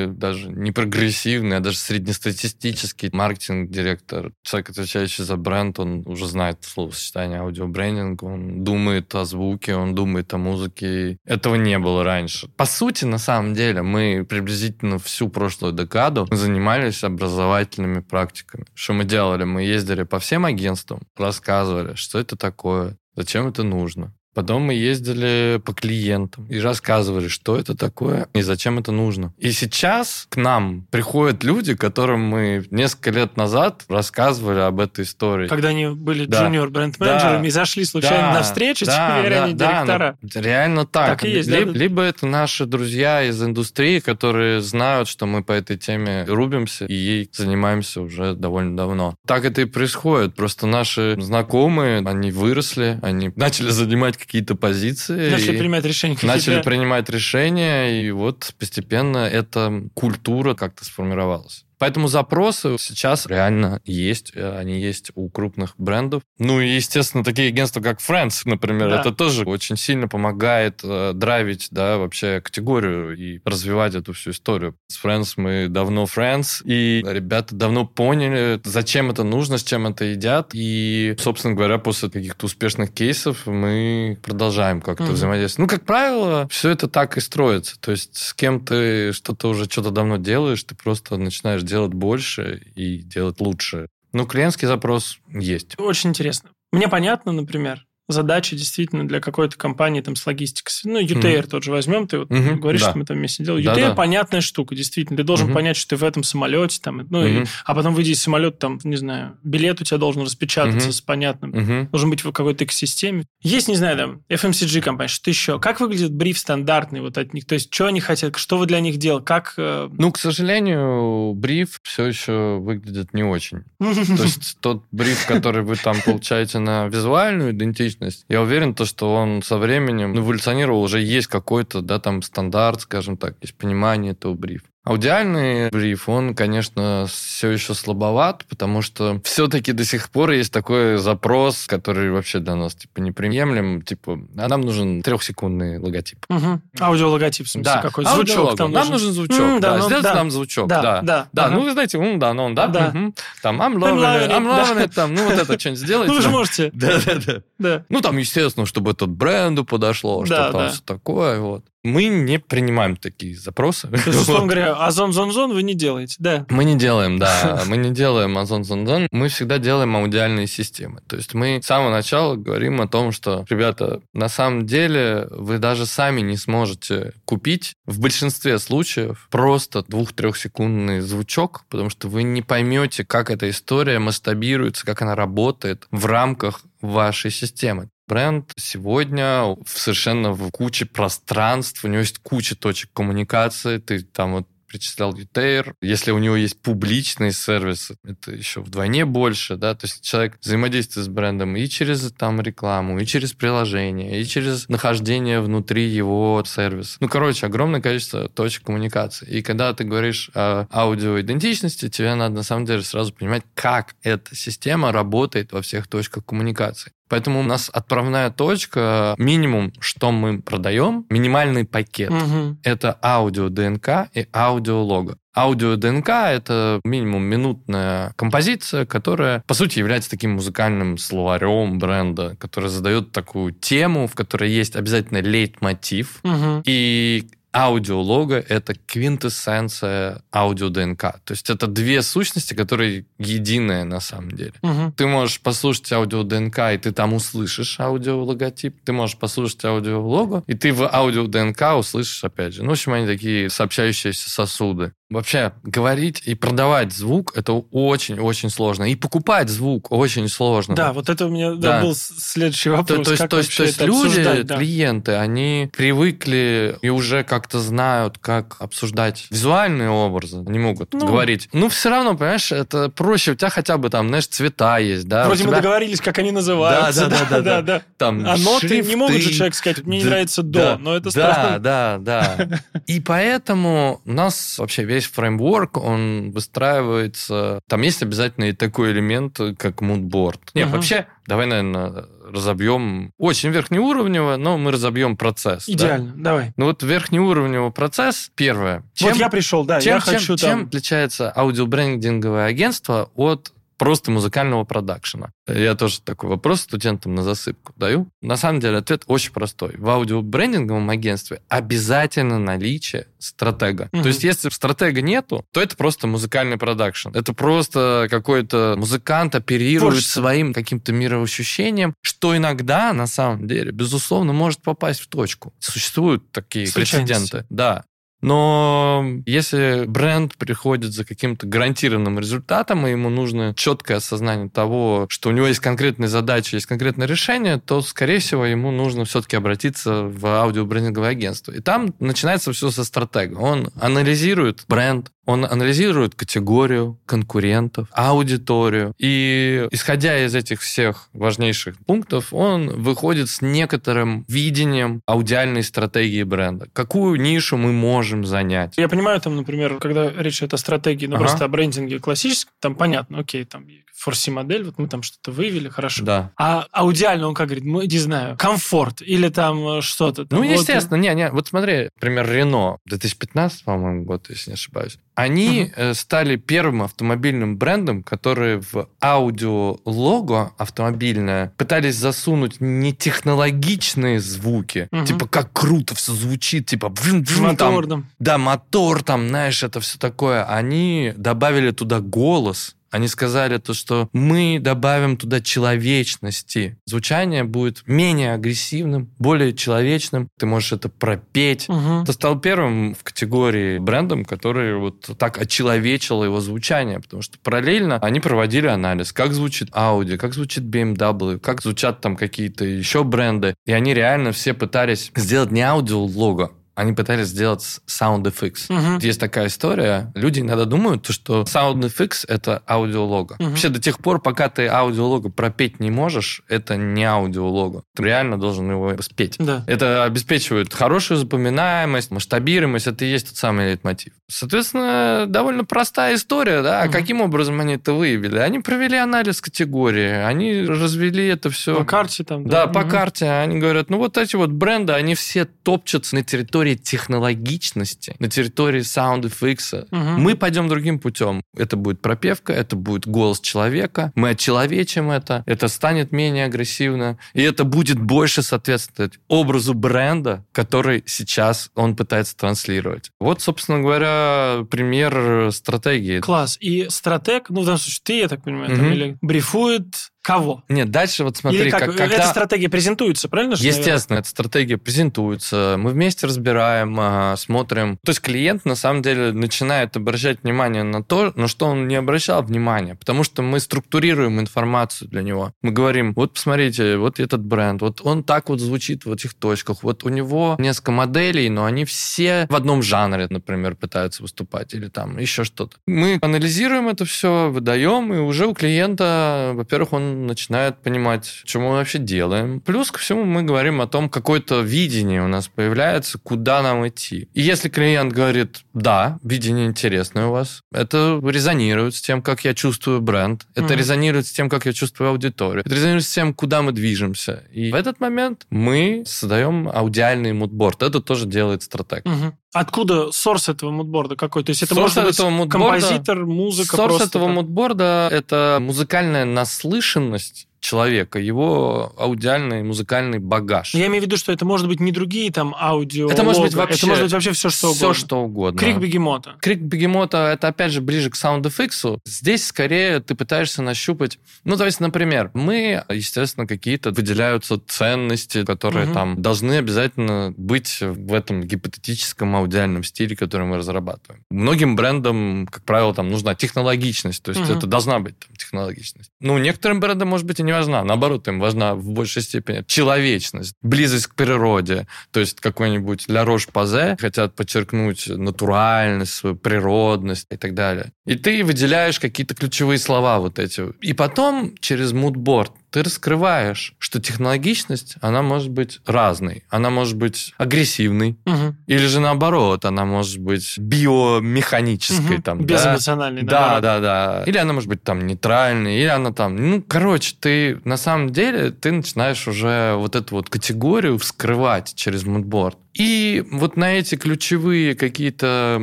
[0.08, 7.40] даже не прогрессивный, а даже среднестатистический маркетинг-директор, человек, отвечающий за бренд, он уже знает словосочетание
[7.40, 11.18] аудиобрендинг, он думает о звуке, он думает о музыке.
[11.26, 12.48] Этого не было раньше.
[12.58, 18.66] По сути, на самом деле, мы приблизительно всю прошлую декаду занимались образовательными практиками.
[18.74, 19.44] Что мы делали?
[19.44, 24.14] Мы ездили по всем агентствам, рассказывали, что это такое, зачем это нужно.
[24.34, 29.34] Потом мы ездили по клиентам и рассказывали, что это такое и зачем это нужно.
[29.38, 35.48] И сейчас к нам приходят люди, которым мы несколько лет назад рассказывали об этой истории.
[35.48, 36.44] Когда они были Да.
[36.44, 37.48] джуниор бренд-менеджерами Да.
[37.48, 40.18] и зашли случайно Да, на встречу, да, теперь да, они да, директора.
[40.22, 41.08] ну, реально так.
[41.20, 41.80] Так и есть, да, либо, да.
[41.80, 46.94] либо это наши друзья из индустрии, которые знают, что мы по этой теме рубимся и
[46.94, 49.16] ей занимаемся уже довольно давно.
[49.26, 50.36] Так это и происходит.
[50.36, 55.30] Просто наши знакомые, они выросли, они начали занимать какие-то позиции.
[55.30, 61.66] Начали принимать решения начали принимать решения, и вот постепенно эта культура как-то сформировалась.
[61.80, 66.22] Поэтому запросы сейчас реально есть, э, они есть у крупных брендов.
[66.38, 69.00] Ну и, естественно, такие агентства, как Friends, например, Да.
[69.00, 74.76] это тоже очень сильно помогает э, драйвить, да, вообще категорию и развивать эту всю историю.
[74.90, 80.06] С Friends мы давно Friends, и ребята давно поняли, зачем это нужно, с чем это
[80.06, 85.14] едят, и, собственно говоря, после каких-то успешных кейсов мы продолжаем как-то Мгм.
[85.14, 85.72] взаимодействовать.
[85.72, 87.80] Ну, как правило, все это так и строится.
[87.80, 92.62] То есть с кем ты что-то уже что-то давно делаешь, ты просто начинаешь делать больше
[92.76, 93.88] и делать лучше.
[94.12, 95.80] Ну, клиентский запрос есть.
[95.80, 96.50] Очень интересно.
[96.72, 100.74] Мне понятно, например, задача действительно для какой-то компании там с логистикой.
[100.84, 102.90] Ну, UTR тот же возьмем, ты вот Мгм, говоришь, да.
[102.90, 103.64] что мы там вместе делали.
[103.64, 103.96] Да, UTR да.
[103.96, 105.18] понятная штука, действительно.
[105.18, 105.54] Ты должен Мгм.
[105.56, 107.46] понять, что ты в этом самолете, там, ну, и- Мгм.
[107.66, 110.92] а потом выйди из самолета, там, не знаю, билет у тебя должен распечататься Мгм.
[110.94, 111.52] с понятным.
[111.52, 111.88] Мгм.
[111.92, 113.26] Должен быть в какой-то экосистеме.
[113.42, 115.60] Есть, не знаю, там, FMCG компания, что еще?
[115.60, 117.46] Как выглядит бриф стандартный вот от них?
[117.46, 119.26] То есть, что они хотят, что вы для них делаете?
[119.26, 119.54] Как...
[119.58, 123.60] э, Ну, к сожалению, бриф все еще выглядит не очень.
[123.80, 129.14] То есть тот бриф, который вы там получаете на визуальную идентичность, я уверен, то, что
[129.14, 134.34] он со временем эволюционировал, уже есть какой-то, да, там стандарт, скажем так, есть понимание этого
[134.34, 134.68] брифа.
[134.86, 140.98] Аудиальный бриф, он, конечно, все еще слабоват, потому что все-таки до сих пор есть такой
[140.98, 146.26] запрос, который вообще для нас типа неприемлем, типа, а нам нужен трехсекундный логотип.
[146.30, 146.62] Мгм.
[146.80, 148.06] Аудиологотип, в смысле, какой?
[148.06, 148.58] Звучок аудиолого.
[148.58, 150.16] там Нам нужен звучок, М, да, ну, сделайте да.
[150.16, 151.02] нам звучок, Да, да.
[151.02, 151.56] да, Да, ага.
[151.56, 152.90] ну, вы знаете, м, да, ну, да, Да.
[152.92, 153.14] мгм.
[153.42, 154.84] там, I'm I'm loving loving it, I'm loving да.
[154.86, 156.12] it, там, ну, вот это что-нибудь сделайте.
[156.12, 156.72] Ну, вы же можете.
[156.74, 157.42] Да, да, да.
[157.60, 157.86] Да.
[157.90, 160.70] Ну, там, естественно, чтобы это бренду подошло, Да, что там да.
[160.70, 161.66] все такое, вот.
[161.84, 163.88] Мы не принимаем такие запросы.
[163.88, 166.46] То есть, условно говоря, озон зон зон вы не делаете, да.
[166.50, 171.02] Мы не делаем, да, мы не делаем Озон Зонзон, мы всегда делаем аудиальные системы.
[171.08, 175.58] То есть мы с самого начала говорим о том, что, ребята, на самом деле вы
[175.58, 182.42] даже сами не сможете купить в большинстве случаев просто двух-трехсекундный звучок, потому что вы не
[182.42, 187.90] поймете, как эта история масштабируется, как она работает в рамках вашей системы.
[188.10, 194.34] Бренд сегодня в совершенно в куче пространств, у него есть куча точек коммуникации, ты там
[194.34, 195.76] вот причислял Ютейр.
[195.82, 201.06] Если у него есть публичные сервисы, это еще вдвойне больше, да, то есть человек взаимодействует
[201.06, 206.98] с брендом и через там рекламу, и через приложение, и через нахождение внутри его сервиса.
[207.00, 209.28] Ну, короче, огромное количество точек коммуникации.
[209.28, 214.36] И когда ты говоришь о аудиоидентичности, тебе надо на самом деле сразу понимать, как эта
[214.36, 216.92] система работает во всех точках коммуникации.
[217.10, 222.12] Поэтому у нас отправная точка, минимум, что мы продаем, минимальный пакет.
[222.12, 222.60] Мгм.
[222.64, 225.18] Это аудио ДНК и аудио лого.
[225.36, 232.70] Аудио ДНК— это минимум минутная композиция, которая, по сути, является таким музыкальным словарем бренда, который
[232.70, 236.20] задает такую тему, в которой есть обязательно лейтмотив.
[236.24, 236.64] Мгм.
[236.66, 241.02] И аудиолого— это квинтэссенция аудио ДНК.
[241.24, 244.54] То есть это две сущности, которые единые на самом деле.
[244.62, 244.92] Мгм.
[244.94, 248.76] Ты можешь послушать аудио ДНК, и ты там услышишь аудио логотип.
[248.84, 252.64] Ты можешь послушать аудио лого, и ты в аудио ДНК услышишь опять же.
[252.64, 254.94] Ну, в общем, они такие сообщающиеся сосуды.
[255.10, 258.84] Вообще, говорить и продавать звук это очень-очень сложно.
[258.92, 260.76] И покупать звук очень сложно.
[260.76, 261.82] Да, вот это у меня да, Да.
[261.82, 263.06] был следующий То, вопрос.
[263.06, 264.58] то есть, как то то есть люди, да.
[264.58, 270.44] клиенты, они привыкли и уже как-то знают, как обсуждать визуальные образы.
[270.48, 271.08] Они могут Ну.
[271.08, 271.50] говорить.
[271.54, 273.32] Ну, все равно, понимаешь, это проще.
[273.32, 275.26] У тебя хотя бы там, знаешь, цвета есть, да?
[275.26, 277.08] Вроде мы тебя договорились, как они называются.
[277.08, 280.10] Да, да, да, да, А там ноты не могут же человек сказать, мне не Да,
[280.12, 281.60] нравится до, да, но это да, странно.
[281.60, 282.50] Да, да,
[282.86, 287.62] И поэтому у нас вообще весь фреймворк, он выстраивается...
[287.68, 290.40] Там есть обязательно и такой элемент, как мудборд.
[290.54, 290.76] Нет, Мгм.
[290.76, 295.66] вообще, давай, наверное, разобьем очень верхнеуровнево, но мы разобьем процесс.
[295.68, 295.74] да.
[295.74, 296.54] Идеально, давай.
[296.58, 298.84] Ну вот верхнеуровневый процесс, первое.
[299.02, 300.64] вот я пришел, да, чем, я чем- хочу чем там...
[300.68, 305.32] отличается аудиобрендинговое агентство от просто музыкального продакшена?
[305.48, 308.08] Я тоже такой вопрос студентам на засыпку даю.
[308.22, 309.76] На самом деле ответ очень простой.
[309.78, 313.90] В аудиобрендинговом агентстве обязательно наличие стратега.
[313.92, 314.04] Мгм.
[314.04, 317.10] То есть если стратега нету, то это просто музыкальный продакшн.
[317.14, 320.22] Это просто какой-то музыкант оперирует Творчество.
[320.22, 325.54] своим каким-то мироощущением, что иногда, на самом деле, безусловно, может попасть в точку.
[325.60, 327.14] Существуют такие Случайности.
[327.14, 327.46] прецеденты.
[327.50, 327.86] Да.
[328.22, 335.30] Но если бренд приходит за каким-то гарантированным результатом, и ему нужно четкое осознание того, что
[335.30, 340.04] у него есть конкретные задачи, есть конкретное решение, то, скорее всего, ему нужно все-таки обратиться
[340.04, 341.52] в аудиобрендинговое агентство.
[341.52, 343.38] И там начинается все со стратега.
[343.38, 348.94] Он анализирует бренд, он анализирует категорию конкурентов, аудиторию.
[348.98, 356.68] И исходя из этих всех важнейших пунктов, он выходит с некоторым видением аудиальной стратегии бренда.
[356.74, 358.74] Какую нишу мы можем занять?
[358.78, 361.26] Я понимаю, там, например, когда речь идет о стратегии, ну, Ага.
[361.26, 363.66] просто о брендинге классическом, там понятно, окей, там
[364.00, 366.06] форси-модель, вот мы там что-то вывели, хорошо.
[366.06, 366.32] Да.
[366.38, 370.26] А аудиально он как говорит, ну, не знаю, комфорт или там э, что-то.
[370.26, 371.30] там, Ну, вот, естественно, не, не.
[371.32, 374.98] Вот смотри, например, Рено, 2015, по-моему, год, если не ошибаюсь.
[375.20, 384.88] Они э, стали первым автомобильным брендом, который в аудио-лого автомобильное пытались засунуть не технологичные звуки,
[384.92, 385.06] Мгм.
[385.06, 388.04] типа как круто все звучит, типа вжим-вжим, там, Мотор, да.
[388.20, 390.44] да, мотор там, знаешь, это все такое.
[390.46, 392.76] Они добавили туда голос.
[392.92, 396.78] Они сказали то, что мы добавим туда человечности.
[396.86, 400.30] Звучание будет менее агрессивным, более человечным.
[400.38, 401.68] Ты можешь это пропеть.
[401.70, 402.04] Мгм.
[402.04, 407.98] Это стал первым в категории брендом, который вот так очеловечил его звучание, потому что параллельно
[408.00, 413.56] они проводили анализ, как звучит Audi, как звучит BMW, как звучат там какие-то еще бренды,
[413.66, 418.54] и они реально все пытались сделать не аудио-лого, они пытались сделать SoundFX.
[418.70, 418.98] Мгм.
[419.00, 420.12] Есть такая история.
[420.16, 423.36] Люди иногда думают, то, что SoundFX— это аудиолого.
[423.40, 423.50] Мгм.
[423.50, 427.84] Вообще до тех пор, пока ты аудиолого пропеть не можешь, это не аудиолого.
[427.96, 429.36] Ты реально должен его спеть.
[429.40, 429.64] Да.
[429.68, 432.88] Это обеспечивает хорошую запоминаемость, масштабируемость.
[432.88, 434.14] Это и есть тот самый лейтмотив.
[434.30, 436.84] Соответственно, довольно простая история, да?
[436.84, 436.92] Мгм.
[436.92, 438.38] каким образом они это выявили?
[438.38, 442.46] Они провели анализ категории, они развели это все По карте там.
[442.48, 442.90] да, по Мгм.
[442.90, 443.30] карте.
[443.30, 448.82] Они говорят, ну вот эти вот бренды, они все топчутся на территории технологичности, на территории
[448.82, 449.88] SoundFX.
[449.92, 450.22] Мгм.
[450.22, 451.42] Мы пойдем другим путем.
[451.56, 454.12] Это будет пропевка, это будет голос человека.
[454.16, 457.18] Мы отчеловечим это, это станет менее агрессивно.
[457.34, 463.12] И это будет больше соответствовать образу бренда, который сейчас он пытается транслировать.
[463.20, 466.20] Вот, собственно говоря, пример стратегии.
[466.20, 466.58] Класс.
[466.60, 468.94] И стратег, ну, в данном случае ты, я так понимаю, там, Мгм.
[468.94, 469.86] или брифует
[470.22, 470.64] Кого?
[470.68, 472.16] Нет, дальше вот смотри, Или как, как, когда...
[472.16, 473.56] Эта стратегия презентуется, правильно?
[473.56, 473.80] же, наверное?
[473.80, 477.98] Естественно, эта стратегия презентуется, мы вместе разбираем, а, смотрим.
[478.04, 481.96] То есть клиент, на самом деле, начинает обращать внимание на то, на что он не
[481.96, 485.54] обращал внимания, потому что мы структурируем информацию для него.
[485.62, 489.84] Мы говорим, вот посмотрите, вот этот бренд, вот он так вот звучит в этих точках,
[489.84, 494.90] вот у него несколько моделей, но они все в одном жанре, например, пытаются выступать, или
[494.90, 495.78] там еще что-то.
[495.88, 501.72] Мы анализируем это все, выдаем, и уже у клиента, во-первых, он начинает понимать, что мы
[501.72, 502.62] вообще делаем.
[502.62, 507.30] Плюс ко всему мы говорим о том, какое-то видение у нас появляется, куда нам идти.
[507.34, 512.54] И если клиент говорит, да, видение интересное у вас, это резонирует с тем, как я
[512.54, 513.78] чувствую бренд, это Мгм.
[513.78, 517.44] резонирует с тем, как я чувствую аудиторию, это резонирует с тем, куда мы движемся.
[517.52, 520.84] И в этот момент мы создаем аудиальный мудборд.
[520.84, 522.06] Это тоже делает стратег.
[522.06, 522.34] Мгм.
[522.52, 524.44] Откуда сорс этого мудборда какой?
[524.44, 527.36] То есть это Сорс может быть этого мудборда- композитор, музыка, Сорс этого так?
[527.36, 533.74] мудборда— это музыкальная наслышанность человека, его аудиальный музыкальный багаж.
[533.74, 536.10] Я имею в виду, что это может быть не другие там аудио.
[536.10, 537.94] Это может быть вообще- Это может быть вообще все, что Все, угодно.
[537.94, 538.60] что угодно.
[538.60, 539.36] Крик бегемота.
[539.42, 542.00] Крик бегемота это опять же ближе к саунд-эффиксу.
[542.06, 544.20] Здесь скорее ты пытаешься нащупать.
[544.44, 548.94] Ну, то есть, например, мы, естественно, какие-то выделяются ценности, которые Мгм.
[548.94, 554.24] там должны обязательно быть в этом гипотетическом аудиальном стиле, который мы разрабатываем.
[554.30, 557.58] Многим брендам, как правило, там нужна технологичность, то есть Мгм.
[557.58, 559.10] это должна быть там, технологичность.
[559.22, 560.84] Ну, некоторым брендам, может быть, и не важна.
[560.84, 564.88] Наоборот, им важна в большей степени человечность, близость к природе.
[565.12, 570.92] То есть какой-нибудь Ля Рош Пазе хотят подчеркнуть натуральность, свою природность и так далее.
[571.06, 573.64] И ты выделяешь какие-то ключевые слова вот эти.
[573.82, 579.44] И потом через мудборд ты раскрываешь, что технологичность, она может быть разной.
[579.50, 581.58] Она может быть агрессивной, Мгм.
[581.68, 585.16] или же наоборот, она может быть биомеханической.
[585.16, 585.22] Мгм.
[585.22, 585.54] Там, да?
[585.56, 586.24] Безэмоциональный.
[586.24, 586.62] Да, наоборот.
[586.64, 587.24] да, да.
[587.26, 589.36] Или она может быть там нейтральной, или она там...
[589.36, 595.04] Ну, короче, ты на самом деле, ты начинаешь уже вот эту вот категорию вскрывать через
[595.06, 595.58] мудборд.
[595.74, 598.62] И вот на эти ключевые какие-то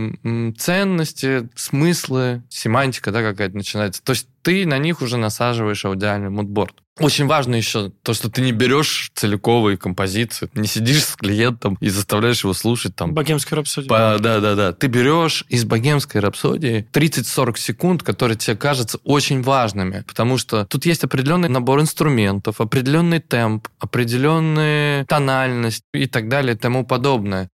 [0.59, 4.03] ценности, смыслы, семантика, да, какая-то начинается.
[4.03, 6.75] То есть ты на них уже насаживаешь аудиальный мудборд.
[6.99, 11.91] Очень важно еще то, что ты не берешь целиковые композиции, не сидишь с клиентом и
[11.91, 13.89] заставляешь его слушать там Богемская рапсодия.
[13.91, 14.73] по- да, да, да.
[14.73, 20.87] Ты берешь из богемской рапсодии 30-40 секунд, которые тебе кажутся очень важными, потому что тут
[20.87, 26.96] есть определенный набор инструментов, определенный темп, определенная тональность и так далее и тому подобное.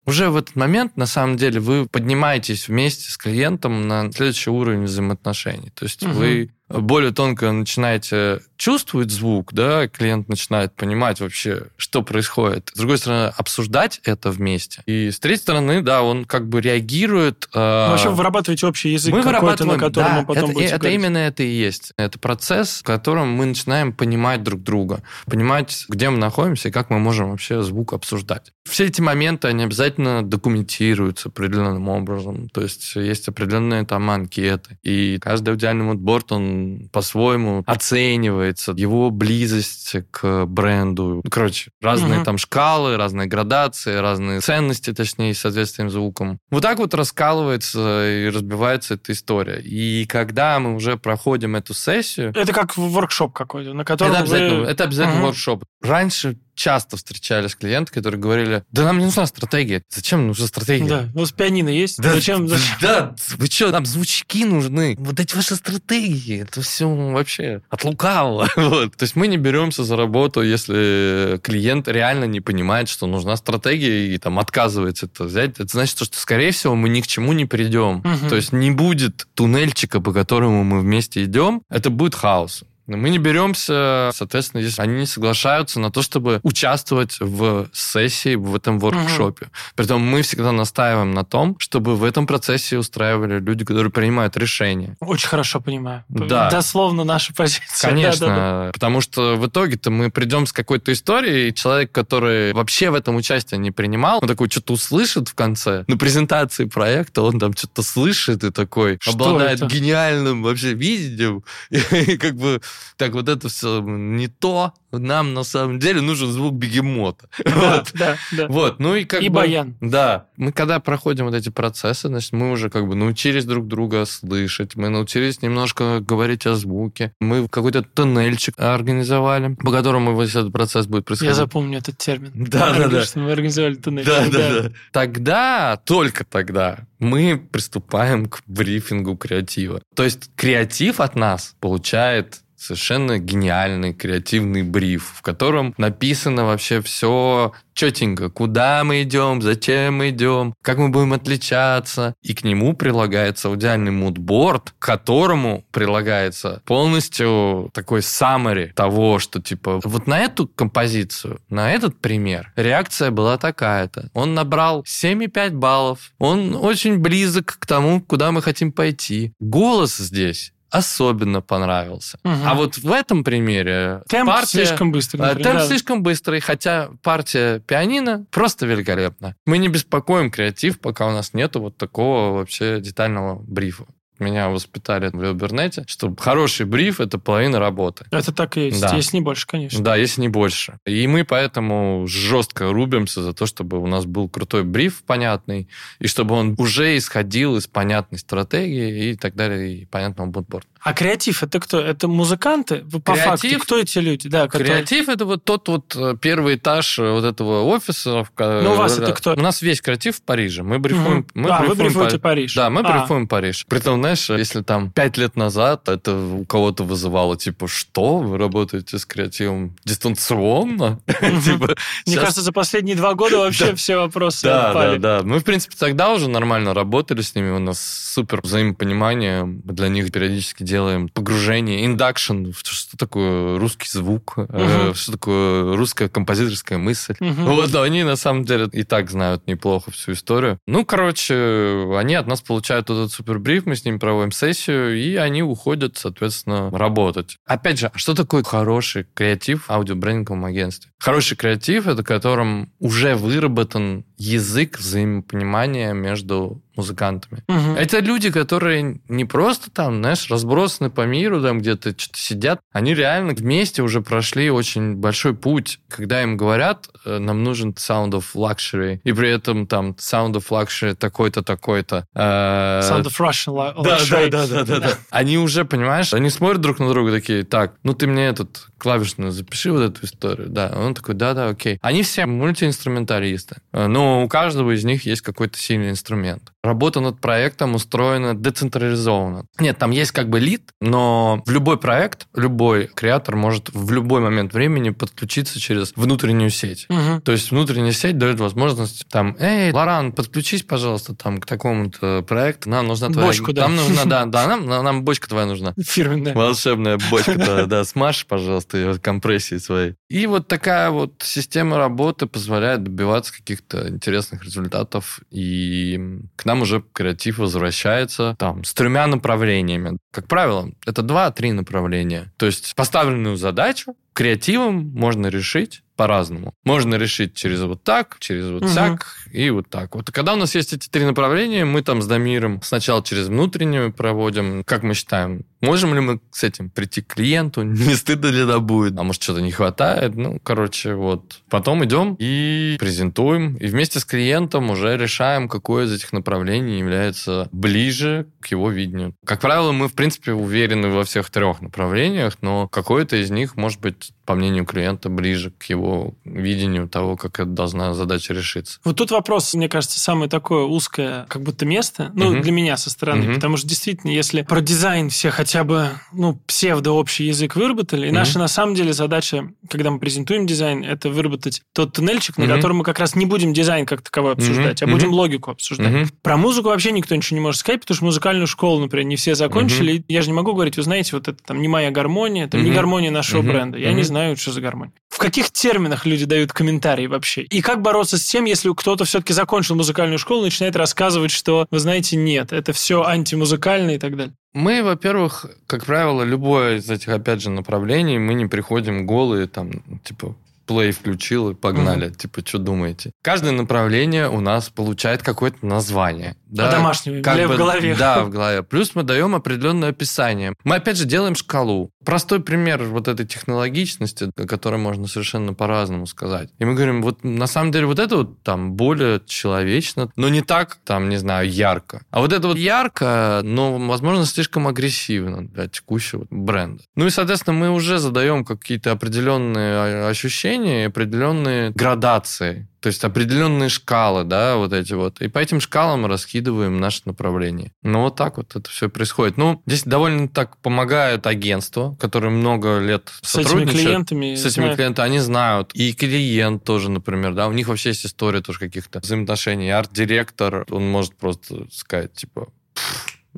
[0.06, 4.84] Уже в этот момент, на самом деле, вы поднимаетесь вместе с клиентом на следующий уровень
[4.84, 5.69] взаимоотношений.
[5.71, 6.13] То есть Мгм.
[6.13, 12.71] вы более тонко начинаете чувствовать звук, да, клиент начинает понимать вообще, что происходит.
[12.73, 14.82] С другой стороны, обсуждать это вместе.
[14.86, 17.47] И с третьей стороны, да, он как бы реагирует...
[17.53, 20.53] э, Ну, вообще вы вырабатываете общий язык мы какой-то, на котором да, мы потом это,
[20.53, 20.99] будете это говорить.
[20.99, 21.93] именно это и есть.
[21.97, 26.89] Это процесс, в котором мы начинаем понимать друг друга, понимать, где мы находимся и как
[26.89, 28.51] мы можем вообще звук обсуждать.
[28.67, 32.49] Все эти моменты, они обязательно документируются определенным образом.
[32.49, 34.77] То есть есть определенные там анкеты.
[34.84, 36.57] И каждый аудиальный мудборд, он
[36.91, 41.22] по-своему оценивается, его близость к бренду.
[41.24, 42.26] Ну, короче, разные Мгм.
[42.26, 46.39] там шкалы, разные градации, разные ценности, точнее, с соответствием звуком.
[46.52, 49.60] Вот так вот раскалывается и разбивается эта история.
[49.62, 54.60] И когда мы уже проходим эту сессию, Это как воркшоп какой-то, на котором это обязательно,
[54.62, 54.65] вы...
[54.67, 55.26] это обязательно Мгм.
[55.26, 55.63] воркшоп.
[55.82, 59.84] Раньше часто встречались клиенты, которые говорили, да нам не нужна стратегия.
[59.89, 60.88] Зачем нужна стратегия?
[60.88, 62.02] Да, у вас пианино есть?
[62.02, 62.48] Да, Зачем?
[62.48, 62.65] зачем?
[62.82, 64.96] да, вы что, нам звучки нужны.
[65.00, 68.50] Вот эти ваши стратегии, это все вообще от лукавого.
[68.58, 68.98] Вот.
[68.98, 74.13] То есть мы не беремся за работу, если клиент реально не понимает, что нужна стратегия
[74.13, 75.52] и там отказывается это взять.
[75.52, 78.02] Это значит, что, скорее всего, мы ни к чему не придем.
[78.04, 78.30] Мгм.
[78.30, 82.63] То есть не будет туннельчика, по которому мы вместе идем, это будет хаос.
[82.88, 88.36] Но мы не беремся, соответственно, если они не соглашаются на то, чтобы участвовать в сессии
[88.36, 89.47] в этом воркшопе.
[89.76, 94.95] Притом мы всегда настаиваем на том, чтобы в этом процессе устраивали люди, которые принимают решения.
[95.00, 96.04] Очень хорошо понимаю.
[96.08, 96.50] Да.
[96.50, 97.89] Дословно наша позиция.
[97.89, 98.71] Конечно, Да-да-да.
[98.71, 103.15] потому что в итоге-то мы придем с какой-то историей, и человек, который вообще в этом
[103.15, 105.84] участие не принимал, он такой что-то услышит в конце.
[105.88, 109.73] На презентации проекта он там что-то слышит и такой Что обладает это?
[109.73, 111.43] гениальным вообще видением.
[111.69, 112.62] И как бы
[112.98, 114.74] так вот это все не то.
[114.92, 117.30] Нам на самом деле нужен звук бегемота.
[117.44, 117.92] Да, Вот.
[117.94, 118.48] да, да.
[118.48, 119.36] Вот, ну и как И бы...
[119.36, 119.76] баян.
[119.82, 124.06] Да, мы когда проходим вот эти процессы, значит, мы уже как бы научились друг друга
[124.06, 130.52] слышать, мы научились немножко говорить о звуке, мы какой-то тоннельчик организовали, по которому весь этот
[130.54, 131.32] процесс будет происходить.
[131.32, 132.32] Я запомню этот термин.
[132.48, 133.04] Да, да, да.
[133.04, 134.06] Что мы организовали туннель.
[134.06, 134.72] Да, да, да.
[134.92, 139.82] Тогда, только тогда, мы приступаем к брифингу креатива.
[139.96, 147.54] То есть креатив от нас получает совершенно гениальный креативный бриф, в котором написано вообще все
[147.78, 152.15] четенько, куда мы идем, зачем мы идем, как мы будем отличаться.
[152.24, 159.80] И к нему прилагается аудиальный мудборд, к которому прилагается полностью такой summary того, что типа
[159.84, 164.10] вот на эту композицию, на этот пример реакция была такая-то.
[164.13, 166.12] Он набрал 7,5 баллов.
[166.17, 169.34] Он очень близок к тому, куда мы хотим пойти.
[169.39, 172.20] Голос здесь особенно понравился.
[172.24, 172.34] Угу.
[172.45, 175.22] А вот в этом примере темп партия, слишком быстрый.
[175.22, 175.68] Например, темп да.
[175.68, 179.36] слишком быстрый, хотя партия пианино просто великолепна.
[179.45, 183.86] Мы не беспокоим креатив, пока у нас нету вот такого вообще детального брифа.
[184.20, 188.05] Меня воспитали в Вилбернете, что хороший бриф– это половина работы.
[188.11, 188.95] Это так и есть, да.
[188.95, 189.84] если не больше, конечно.
[189.84, 190.80] Да, если не больше.
[190.86, 195.68] И мы поэтому жестко рубимся за то, чтобы у нас был крутой бриф понятный,
[195.99, 200.68] и чтобы он уже исходил из понятной стратегии и так далее, и понятного бутборда.
[200.82, 201.80] А креатив это кто?
[201.80, 202.86] Это музыканты?
[203.03, 204.30] По креатив, факту, кто эти люди?
[204.30, 204.67] Да, которые...
[204.67, 208.25] Креатив это вот тот вот э, первый этаж э, вот этого офиса.
[208.38, 209.34] Ну, у вас это кто?
[209.34, 210.63] У нас весь креатив в Париже.
[210.63, 211.19] Мы брифуем...
[211.19, 211.28] Угу.
[211.34, 212.55] Мы а, брифуем вы брифуете Париж.
[212.55, 212.99] Да, мы а.
[212.99, 213.65] брифуем Париж.
[213.67, 218.19] Притом, знаешь, если там пять лет назад это у кого-то вызывало, типа, что?
[218.19, 220.99] Вы работаете с креативом дистанционно?
[221.07, 221.75] Типа,
[222.05, 225.21] Мне кажется, за последние два года вообще все вопросы Да, да, да.
[225.23, 227.51] Мы, в принципе, тогда уже нормально работали с ними.
[227.51, 229.43] У нас супер взаимопонимание.
[229.45, 236.78] Для них периодически делаем погружение, induction, что такое русский звук, uh что такое русская композиторская
[236.78, 237.15] мысль.
[237.20, 240.59] uh Вот, они на самом деле и так знают неплохо всю историю.
[240.68, 245.41] Ну, короче, они от нас получают этот супербриф, мы с ними проводим сессию, и они
[245.41, 247.38] уходят, соответственно, работать.
[247.45, 250.91] Опять же, а что такое хороший креатив в аудиобрендинговом агентстве?
[250.99, 257.43] Хороший креатив— это которым уже выработан язык взаимопонимания между музыкантами.
[257.47, 257.76] Угу.
[257.78, 262.93] Это люди, которые не просто там, знаешь, разбросаны по миру, там где-то что-то сидят, они
[262.93, 265.80] реально вместе уже прошли очень большой путь.
[265.89, 270.45] Когда им говорят, э, нам нужен Sound of Luxury, и при этом там Sound of
[270.49, 272.05] Luxury такой-то, такой-то.
[272.13, 272.82] Э...
[272.84, 274.30] Sound of Russian Luxury.
[274.30, 274.97] Да, да, да, да, да.
[275.09, 279.32] Они уже, понимаешь, они смотрят друг на друга такие, так, ну ты мне этот клавишную
[279.32, 280.47] запиши вот эту историю.
[280.49, 281.80] Да, он такой, да-да, окей.
[281.82, 287.20] Они все мультиинструменталисты, э, но у каждого из них есть какой-то сильный инструмент работа над
[287.20, 289.45] проектом устроена децентрализованно.
[289.59, 294.22] Нет, там есть как бы лид, но в любой проект, любой креатор может в любой
[294.22, 296.86] момент времени подключиться через внутреннюю сеть.
[296.89, 297.22] Угу.
[297.22, 302.70] То есть внутренняя сеть дает возможность там, эй, Лоран, подключись, пожалуйста, там к такому-то проекту,
[302.70, 303.28] нам нужна твоя...
[303.28, 303.68] Бочку, да.
[303.68, 305.74] Нам нужна, да, да, нам, нам бочка твоя нужна.
[305.80, 306.34] Фирменная.
[306.34, 309.95] Волшебная бочка, да, смажь, пожалуйста, ее компрессии своей.
[310.09, 315.99] И вот такая вот система работы позволяет добиваться каких-то интересных результатов, и
[316.36, 319.97] к нам уже креатив возвращается там с тремя направлениями.
[320.12, 322.32] Как правило, это два-три направления.
[322.38, 326.53] То есть поставленную задачу креативом можно решить по-разному.
[326.63, 328.74] Можно решить через вот так, через вот угу.
[328.74, 329.95] так и вот так.
[329.95, 333.91] Вот когда у нас есть эти три направления, мы там с Дамиром сначала через внутреннюю
[333.91, 338.43] проводим, как мы считаем, можем ли мы с этим прийти к клиенту, не стыдно ли
[338.43, 340.15] нам будет, а может что-то не хватает.
[340.15, 341.41] Ну, короче, вот.
[341.49, 347.49] Потом идем и презентуем, и вместе с клиентом уже решаем, какое из этих направлений является
[347.51, 349.15] ближе к его видению.
[349.26, 353.82] Как правило, мы, в принципе, уверены во всех трех направлениях, но какое-то из них может
[353.82, 358.80] быть, по мнению клиента, ближе к его видению того, как это должна задача решиться.
[358.84, 362.41] Вот тут вопрос, мне кажется, самое такое узкое, как будто место, ну, угу.
[362.41, 363.36] для меня со стороны, угу.
[363.36, 368.16] потому что действительно, если про дизайн все хотя бы, ну, псевдо-общий язык выработали, и угу.
[368.16, 372.47] наша, на самом деле, задача, когда мы презентуем дизайн, это выработать тот туннельчик, угу.
[372.47, 374.91] на котором мы как раз не будем дизайн как таковой обсуждать, угу.
[374.91, 375.18] а будем угу.
[375.18, 375.93] логику обсуждать.
[375.93, 376.10] Угу.
[376.22, 379.36] Про музыку вообще никто ничего не может сказать, потому что музыкальную школу, например, не все
[379.36, 379.99] закончили.
[379.99, 380.05] Угу.
[380.10, 382.66] Я же не могу говорить, вы знаете, вот это там не моя гармония, это угу.
[382.66, 383.47] не гармония нашего угу.
[383.47, 383.78] бренда.
[383.78, 383.97] Я угу.
[383.98, 384.93] Не знаю, что за гармония.
[385.10, 387.41] В каких терминах люди дают комментарии вообще?
[387.41, 391.66] И как бороться с тем, если кто-то все-таки закончил музыкальную школу и начинает рассказывать, что,
[391.72, 394.36] вы знаете, нет, это все антимузыкально и так далее?
[394.54, 399.84] Мы, во-первых, как правило, любое из этих, опять же, направлений, мы не приходим голые, там,
[400.04, 400.36] типа,
[400.68, 402.08] плей включил и погнали.
[402.08, 402.16] Mm-hmm.
[402.16, 403.12] Типа, что думаете?
[403.24, 406.36] Каждое направление у нас получает какое-то название.
[406.45, 406.93] Да, а
[407.24, 407.95] как бы, в голове.
[407.95, 408.62] Да, в голове.
[408.62, 410.54] Плюс мы даем определенное описание.
[410.64, 411.89] Мы, опять же, делаем шкалу.
[412.08, 416.49] Простой пример вот этой технологичности, о которой можно совершенно по-разному сказать.
[416.58, 420.39] И мы говорим, вот на самом деле вот это вот там более человечно, но не
[420.39, 422.05] так, там, не знаю, ярко.
[422.10, 426.82] А вот это вот ярко, но, возможно, слишком агрессивно для текущего бренда.
[426.95, 434.23] Ну и, соответственно, мы уже задаем какие-то определенные ощущения, определенные градации То есть определенные шкалы,
[434.23, 435.21] да, вот эти вот.
[435.21, 437.71] И по этим шкалам раскидываем наше направление.
[437.82, 439.38] Ну, вот так вот это все происходит.
[439.38, 444.36] Ну, здесь довольно так помогает агентство, которое много лет с этими клиентами.
[444.36, 444.75] С этими знают.
[444.78, 445.07] клиентами.
[445.07, 445.71] Они знают.
[445.73, 449.71] И клиент тоже, например, да, у них вообще есть история тоже каких-то взаимоотношений.
[449.71, 452.49] Арт-директор, он может просто сказать, типа,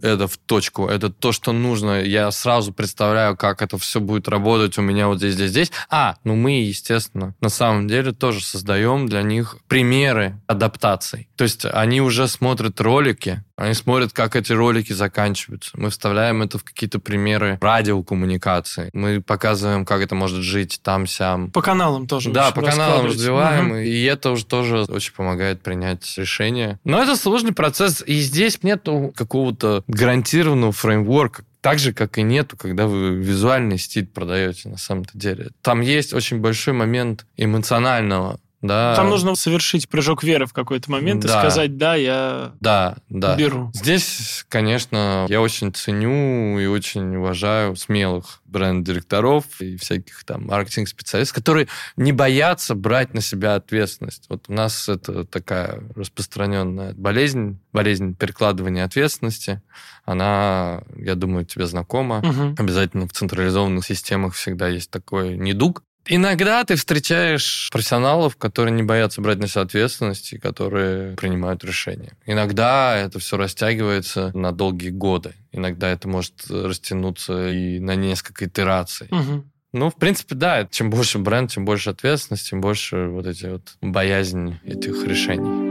[0.02, 2.02] это в точку, это то, что нужно.
[2.02, 5.72] Я сразу представляю, как это все будет работать у меня вот здесь, здесь, здесь.
[5.90, 11.30] А, ну мы, естественно, на самом деле тоже создаем для них примеры адаптаций.
[11.36, 15.72] То есть они уже смотрят ролики, они смотрят, как эти ролики заканчиваются.
[15.74, 18.90] Мы вставляем это в какие-то примеры радиокоммуникации.
[18.94, 21.52] Мы показываем, как это может жить там-сям.
[21.52, 22.32] По каналам тоже.
[22.32, 23.72] Да, по каналам развиваем.
[23.72, 23.76] Угу.
[23.80, 26.80] И это уже тоже очень помогает принять решение.
[26.86, 28.02] Но это сложный процесс.
[28.06, 34.08] И здесь нету какого-то гарантированного фреймворка, так же, как и нету, когда вы визуальный стиль
[34.08, 35.50] продаете на самом-то деле.
[35.62, 38.96] Там есть очень большой момент эмоционального да.
[38.96, 41.28] Там нужно совершить прыжок веры в какой-то момент да.
[41.28, 43.36] и сказать, да, я да, да.
[43.36, 43.72] беру.
[43.74, 51.68] Здесь, конечно, я очень ценю и очень уважаю смелых бренд-директоров и всяких там маркетинг-специалистов, которые
[51.96, 54.26] не боятся брать на себя ответственность.
[54.28, 59.62] Вот у нас это такая распространенная болезнь, болезнь перекладывания ответственности.
[60.06, 62.20] Она, я думаю, тебе знакома.
[62.20, 62.56] Угу.
[62.58, 65.84] Обязательно в централизованных системах всегда есть такой недуг.
[66.12, 72.14] Иногда ты встречаешь профессионалов, которые не боятся брать на себя ответственность и которые принимают решения.
[72.26, 75.36] Иногда это все растягивается на долгие годы.
[75.52, 79.08] Иногда это может растянуться и на несколько итераций.
[79.12, 79.46] Угу.
[79.74, 80.68] Ну, в принципе, да.
[80.72, 85.69] Чем больше бренд, тем больше ответственность, тем больше вот эти вот боязнь этих решений.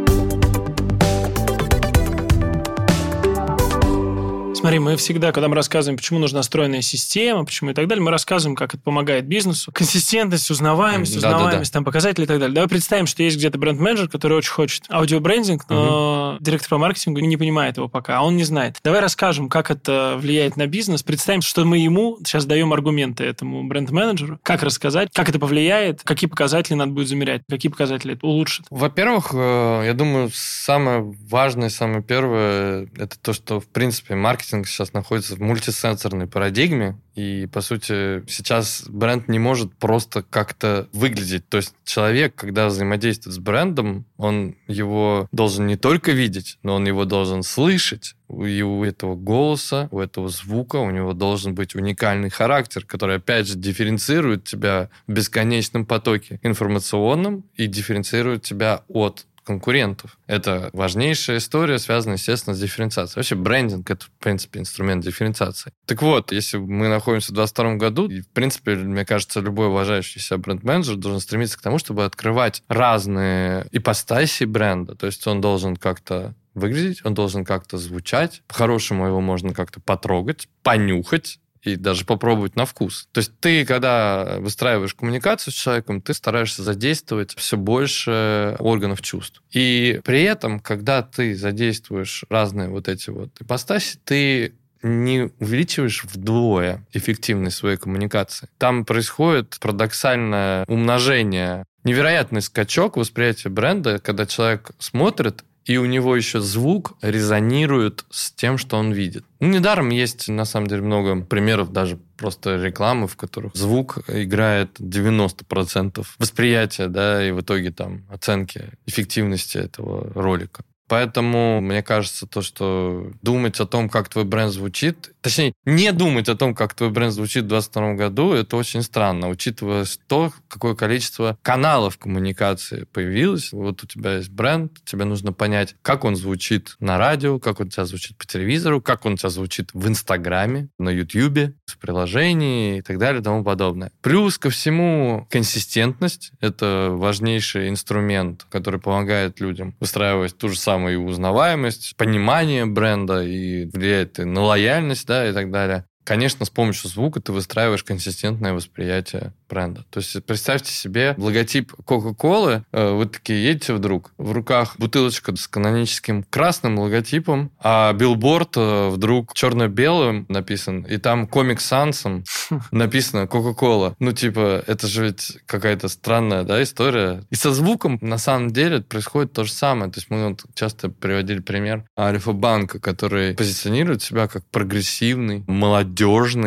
[4.58, 8.10] Смотри, мы всегда, когда мы рассказываем, почему нужна стройная система, почему и так далее, мы
[8.10, 9.70] рассказываем, как это помогает бизнесу.
[9.72, 11.78] Консистентность, узнаваемость, узнаваемость, да, да.
[11.78, 12.56] там показатели и так далее.
[12.56, 16.44] Давай представим, что есть где-то бренд-менеджер, который очень хочет аудиобрендинг, но угу.
[16.44, 18.78] директор по маркетингу не понимает его пока, а он не знает.
[18.82, 21.04] Давай расскажем, как это влияет на бизнес.
[21.04, 26.28] Представим, что мы ему сейчас даем аргументы этому бренд-менеджеру, как рассказать, как это повлияет, какие
[26.28, 28.66] показатели надо будет замерять, какие показатели это улучшит.
[28.70, 34.66] Во-первых, э, я думаю, самое важное, самое первое, это то, что, в принципе, маркетинг маркетинг
[34.66, 41.48] сейчас находится в мультисенсорной парадигме, и, по сути, сейчас бренд не может просто как-то выглядеть.
[41.48, 46.86] То есть человек, когда взаимодействует с брендом, он его должен не только видеть, но он
[46.86, 48.14] его должен слышать.
[48.28, 53.48] И у этого голоса, у этого звука у него должен быть уникальный характер, который, опять
[53.48, 60.18] же, дифференцирует тебя в бесконечном потоке информационном и дифференцирует тебя от конкурентов.
[60.26, 63.16] Это важнейшая история, связанная, естественно, с дифференциацией.
[63.16, 65.72] Вообще брендинг— это, в принципе, инструмент дифференциации.
[65.86, 70.20] Так вот, если мы находимся в 2022 году, и, в принципе, мне кажется, любой уважающий
[70.20, 74.94] себя бренд-менеджер должен стремиться к тому, чтобы открывать разные ипостаси бренда.
[74.94, 78.42] То есть он должен как-то выглядеть, он должен как-то звучать.
[78.46, 83.08] По-хорошему его можно как-то потрогать, понюхать, и даже попробовать на вкус.
[83.12, 89.42] То есть ты, когда выстраиваешь коммуникацию с человеком, ты стараешься задействовать все больше органов чувств.
[89.52, 96.86] И при этом, когда ты задействуешь разные вот эти вот ипостаси, ты не увеличиваешь вдвое
[96.92, 98.48] эффективность своей коммуникации.
[98.58, 106.40] Там происходит парадоксальное умножение невероятный скачок восприятия бренда, когда человек смотрит и у него еще
[106.40, 109.24] звук резонирует с тем, что он видит.
[109.38, 114.80] Ну, недаром есть, на самом деле, много примеров даже просто рекламы, в которых звук играет
[114.80, 120.64] 90% восприятия, да, и в итоге там оценки эффективности этого ролика.
[120.88, 126.28] Поэтому, мне кажется, то, что думать о том, как твой бренд звучит, точнее, не думать
[126.28, 130.74] о том, как твой бренд звучит в 2022 году, это очень странно, учитывая то, какое
[130.74, 133.52] количество каналов коммуникации появилось.
[133.52, 137.66] Вот у тебя есть бренд, тебе нужно понять, как он звучит на радио, как он
[137.66, 141.76] у тебя звучит по телевизору, как он у тебя звучит в Инстаграме, на Ютьюбе, в
[141.78, 143.92] приложении и так далее и тому подобное.
[144.00, 151.04] Плюс ко всему консистентность— это важнейший инструмент, который помогает людям выстраивать ту же самую самую
[151.04, 155.86] узнаваемость, понимание бренда и влияет и на лояльность, да, и так далее.
[156.08, 159.84] Конечно, с помощью звука ты выстраиваешь консистентное восприятие бренда.
[159.90, 165.46] То есть представьте себе логотип Кока-Колы, э, вы такие едете вдруг, в руках бутылочка с
[165.46, 172.24] каноническим красным логотипом, а билборд э, вдруг черно-белым написан, и там комик Сансом
[172.70, 173.94] написано Coca-Cola.
[173.98, 177.22] Ну, типа, это же ведь какая-то странная, да, история.
[177.28, 179.92] И со звуком, на самом деле, происходит то же самое.
[179.92, 185.97] То есть мы вот часто приводили пример Альфа-банка, который позиционирует себя как прогрессивный, молодежный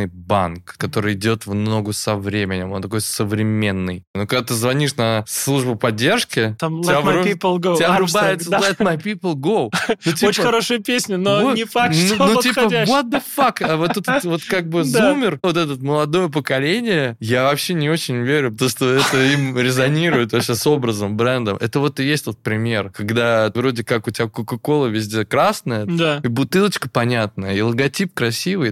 [0.08, 2.72] банк, который идет в ногу со временем.
[2.72, 4.04] Он такой современный.
[4.14, 7.78] Но когда ты звонишь на службу поддержки, Там тебя Let My вру- People Go.
[7.78, 8.60] тебя врубается да.
[8.60, 9.70] Let My People Go.
[10.06, 12.96] Ну, типа, Очень хорошая песня, но вот, не факт, ну, что ну, типа, подходящая.
[13.04, 13.64] what the fuck?
[13.64, 18.18] А вот этот вот как бы зумер, вот этот молодое поколение, я вообще не очень
[18.24, 21.58] верю, потому что это им резонирует вообще с образом, брендом.
[21.60, 26.20] Это вот и есть тот пример, когда вроде как у тебя Кока-Кола везде красная, Да.
[26.24, 28.70] и бутылочка понятная, и логотип красивый,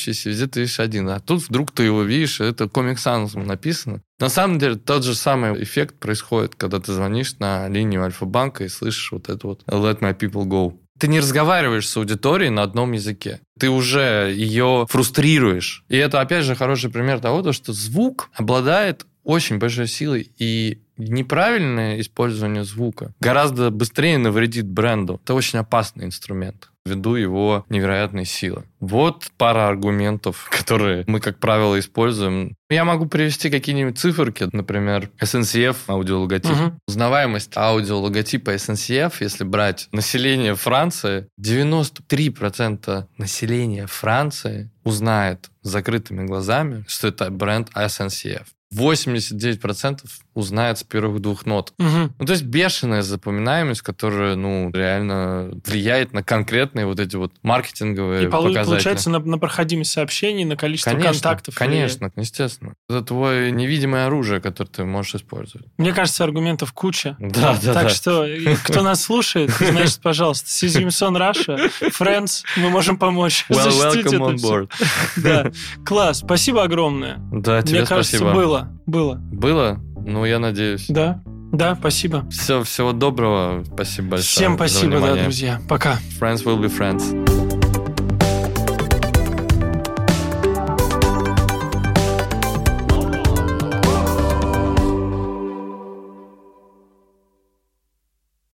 [0.00, 1.08] запоминающийся, везде ты видишь один.
[1.08, 4.02] А тут вдруг ты его видишь, это Sans написано.
[4.18, 8.68] На самом деле тот же самый эффект происходит, когда ты звонишь на линию Альфа-банка и
[8.68, 10.74] слышишь вот это вот «Let my people go».
[10.98, 13.40] Ты не разговариваешь с аудиторией на одном языке.
[13.58, 15.82] Ты уже ее фрустрируешь.
[15.88, 20.78] И это, опять же, хороший пример того, то, что звук обладает очень большой силой, и
[21.08, 25.20] неправильное использование звука гораздо быстрее навредит бренду.
[25.22, 28.64] Это очень опасный инструмент ввиду его невероятной силы.
[28.80, 32.56] Вот пара аргументов, которые мы, как правило, используем.
[32.68, 36.50] Я могу привести какие-нибудь циферки, например, SNCF аудиологотип.
[36.50, 36.78] Мгм.
[36.86, 47.08] Узнаваемость аудиологотипа SNCF, если брать население Франции, 93% населения Франции узнает с закрытыми глазами, что
[47.08, 48.46] это бренд SNCF.
[48.72, 50.00] 89%
[50.34, 51.72] узнает с первых двух нот.
[51.78, 52.14] Мгм.
[52.18, 58.24] Ну, то есть бешеная запоминаемость, которая, ну, реально влияет на конкретные вот эти вот маркетинговые
[58.24, 58.64] И показатели.
[58.64, 61.54] получается на, на проходимость сообщений, на количество конечно, контактов.
[61.54, 62.74] Конечно, естественно.
[62.88, 65.66] Это твое невидимое оружие, которое ты можешь использовать.
[65.78, 67.16] Мне кажется, аргументов куча.
[67.18, 67.88] Да, да, так да.
[67.88, 74.34] что, и кто нас слушает, значит, пожалуйста, Сизимсон Раша, Friends, мы можем помочь Well, welcome
[74.34, 74.70] on board.
[75.16, 75.50] Да,
[75.84, 77.16] класс, спасибо огромное.
[77.32, 78.32] Да, тебе Мне кажется, спасибо.
[78.32, 79.16] было, было.
[79.16, 79.80] Было?
[80.04, 80.86] Ну, я надеюсь.
[80.88, 81.22] Да,
[81.52, 82.28] да, спасибо.
[82.30, 83.64] Все, всего доброго.
[83.64, 84.28] Спасибо большое.
[84.28, 85.60] Всем спасибо, да, друзья.
[85.68, 85.98] Пока.
[86.20, 87.49] Friends will be friends.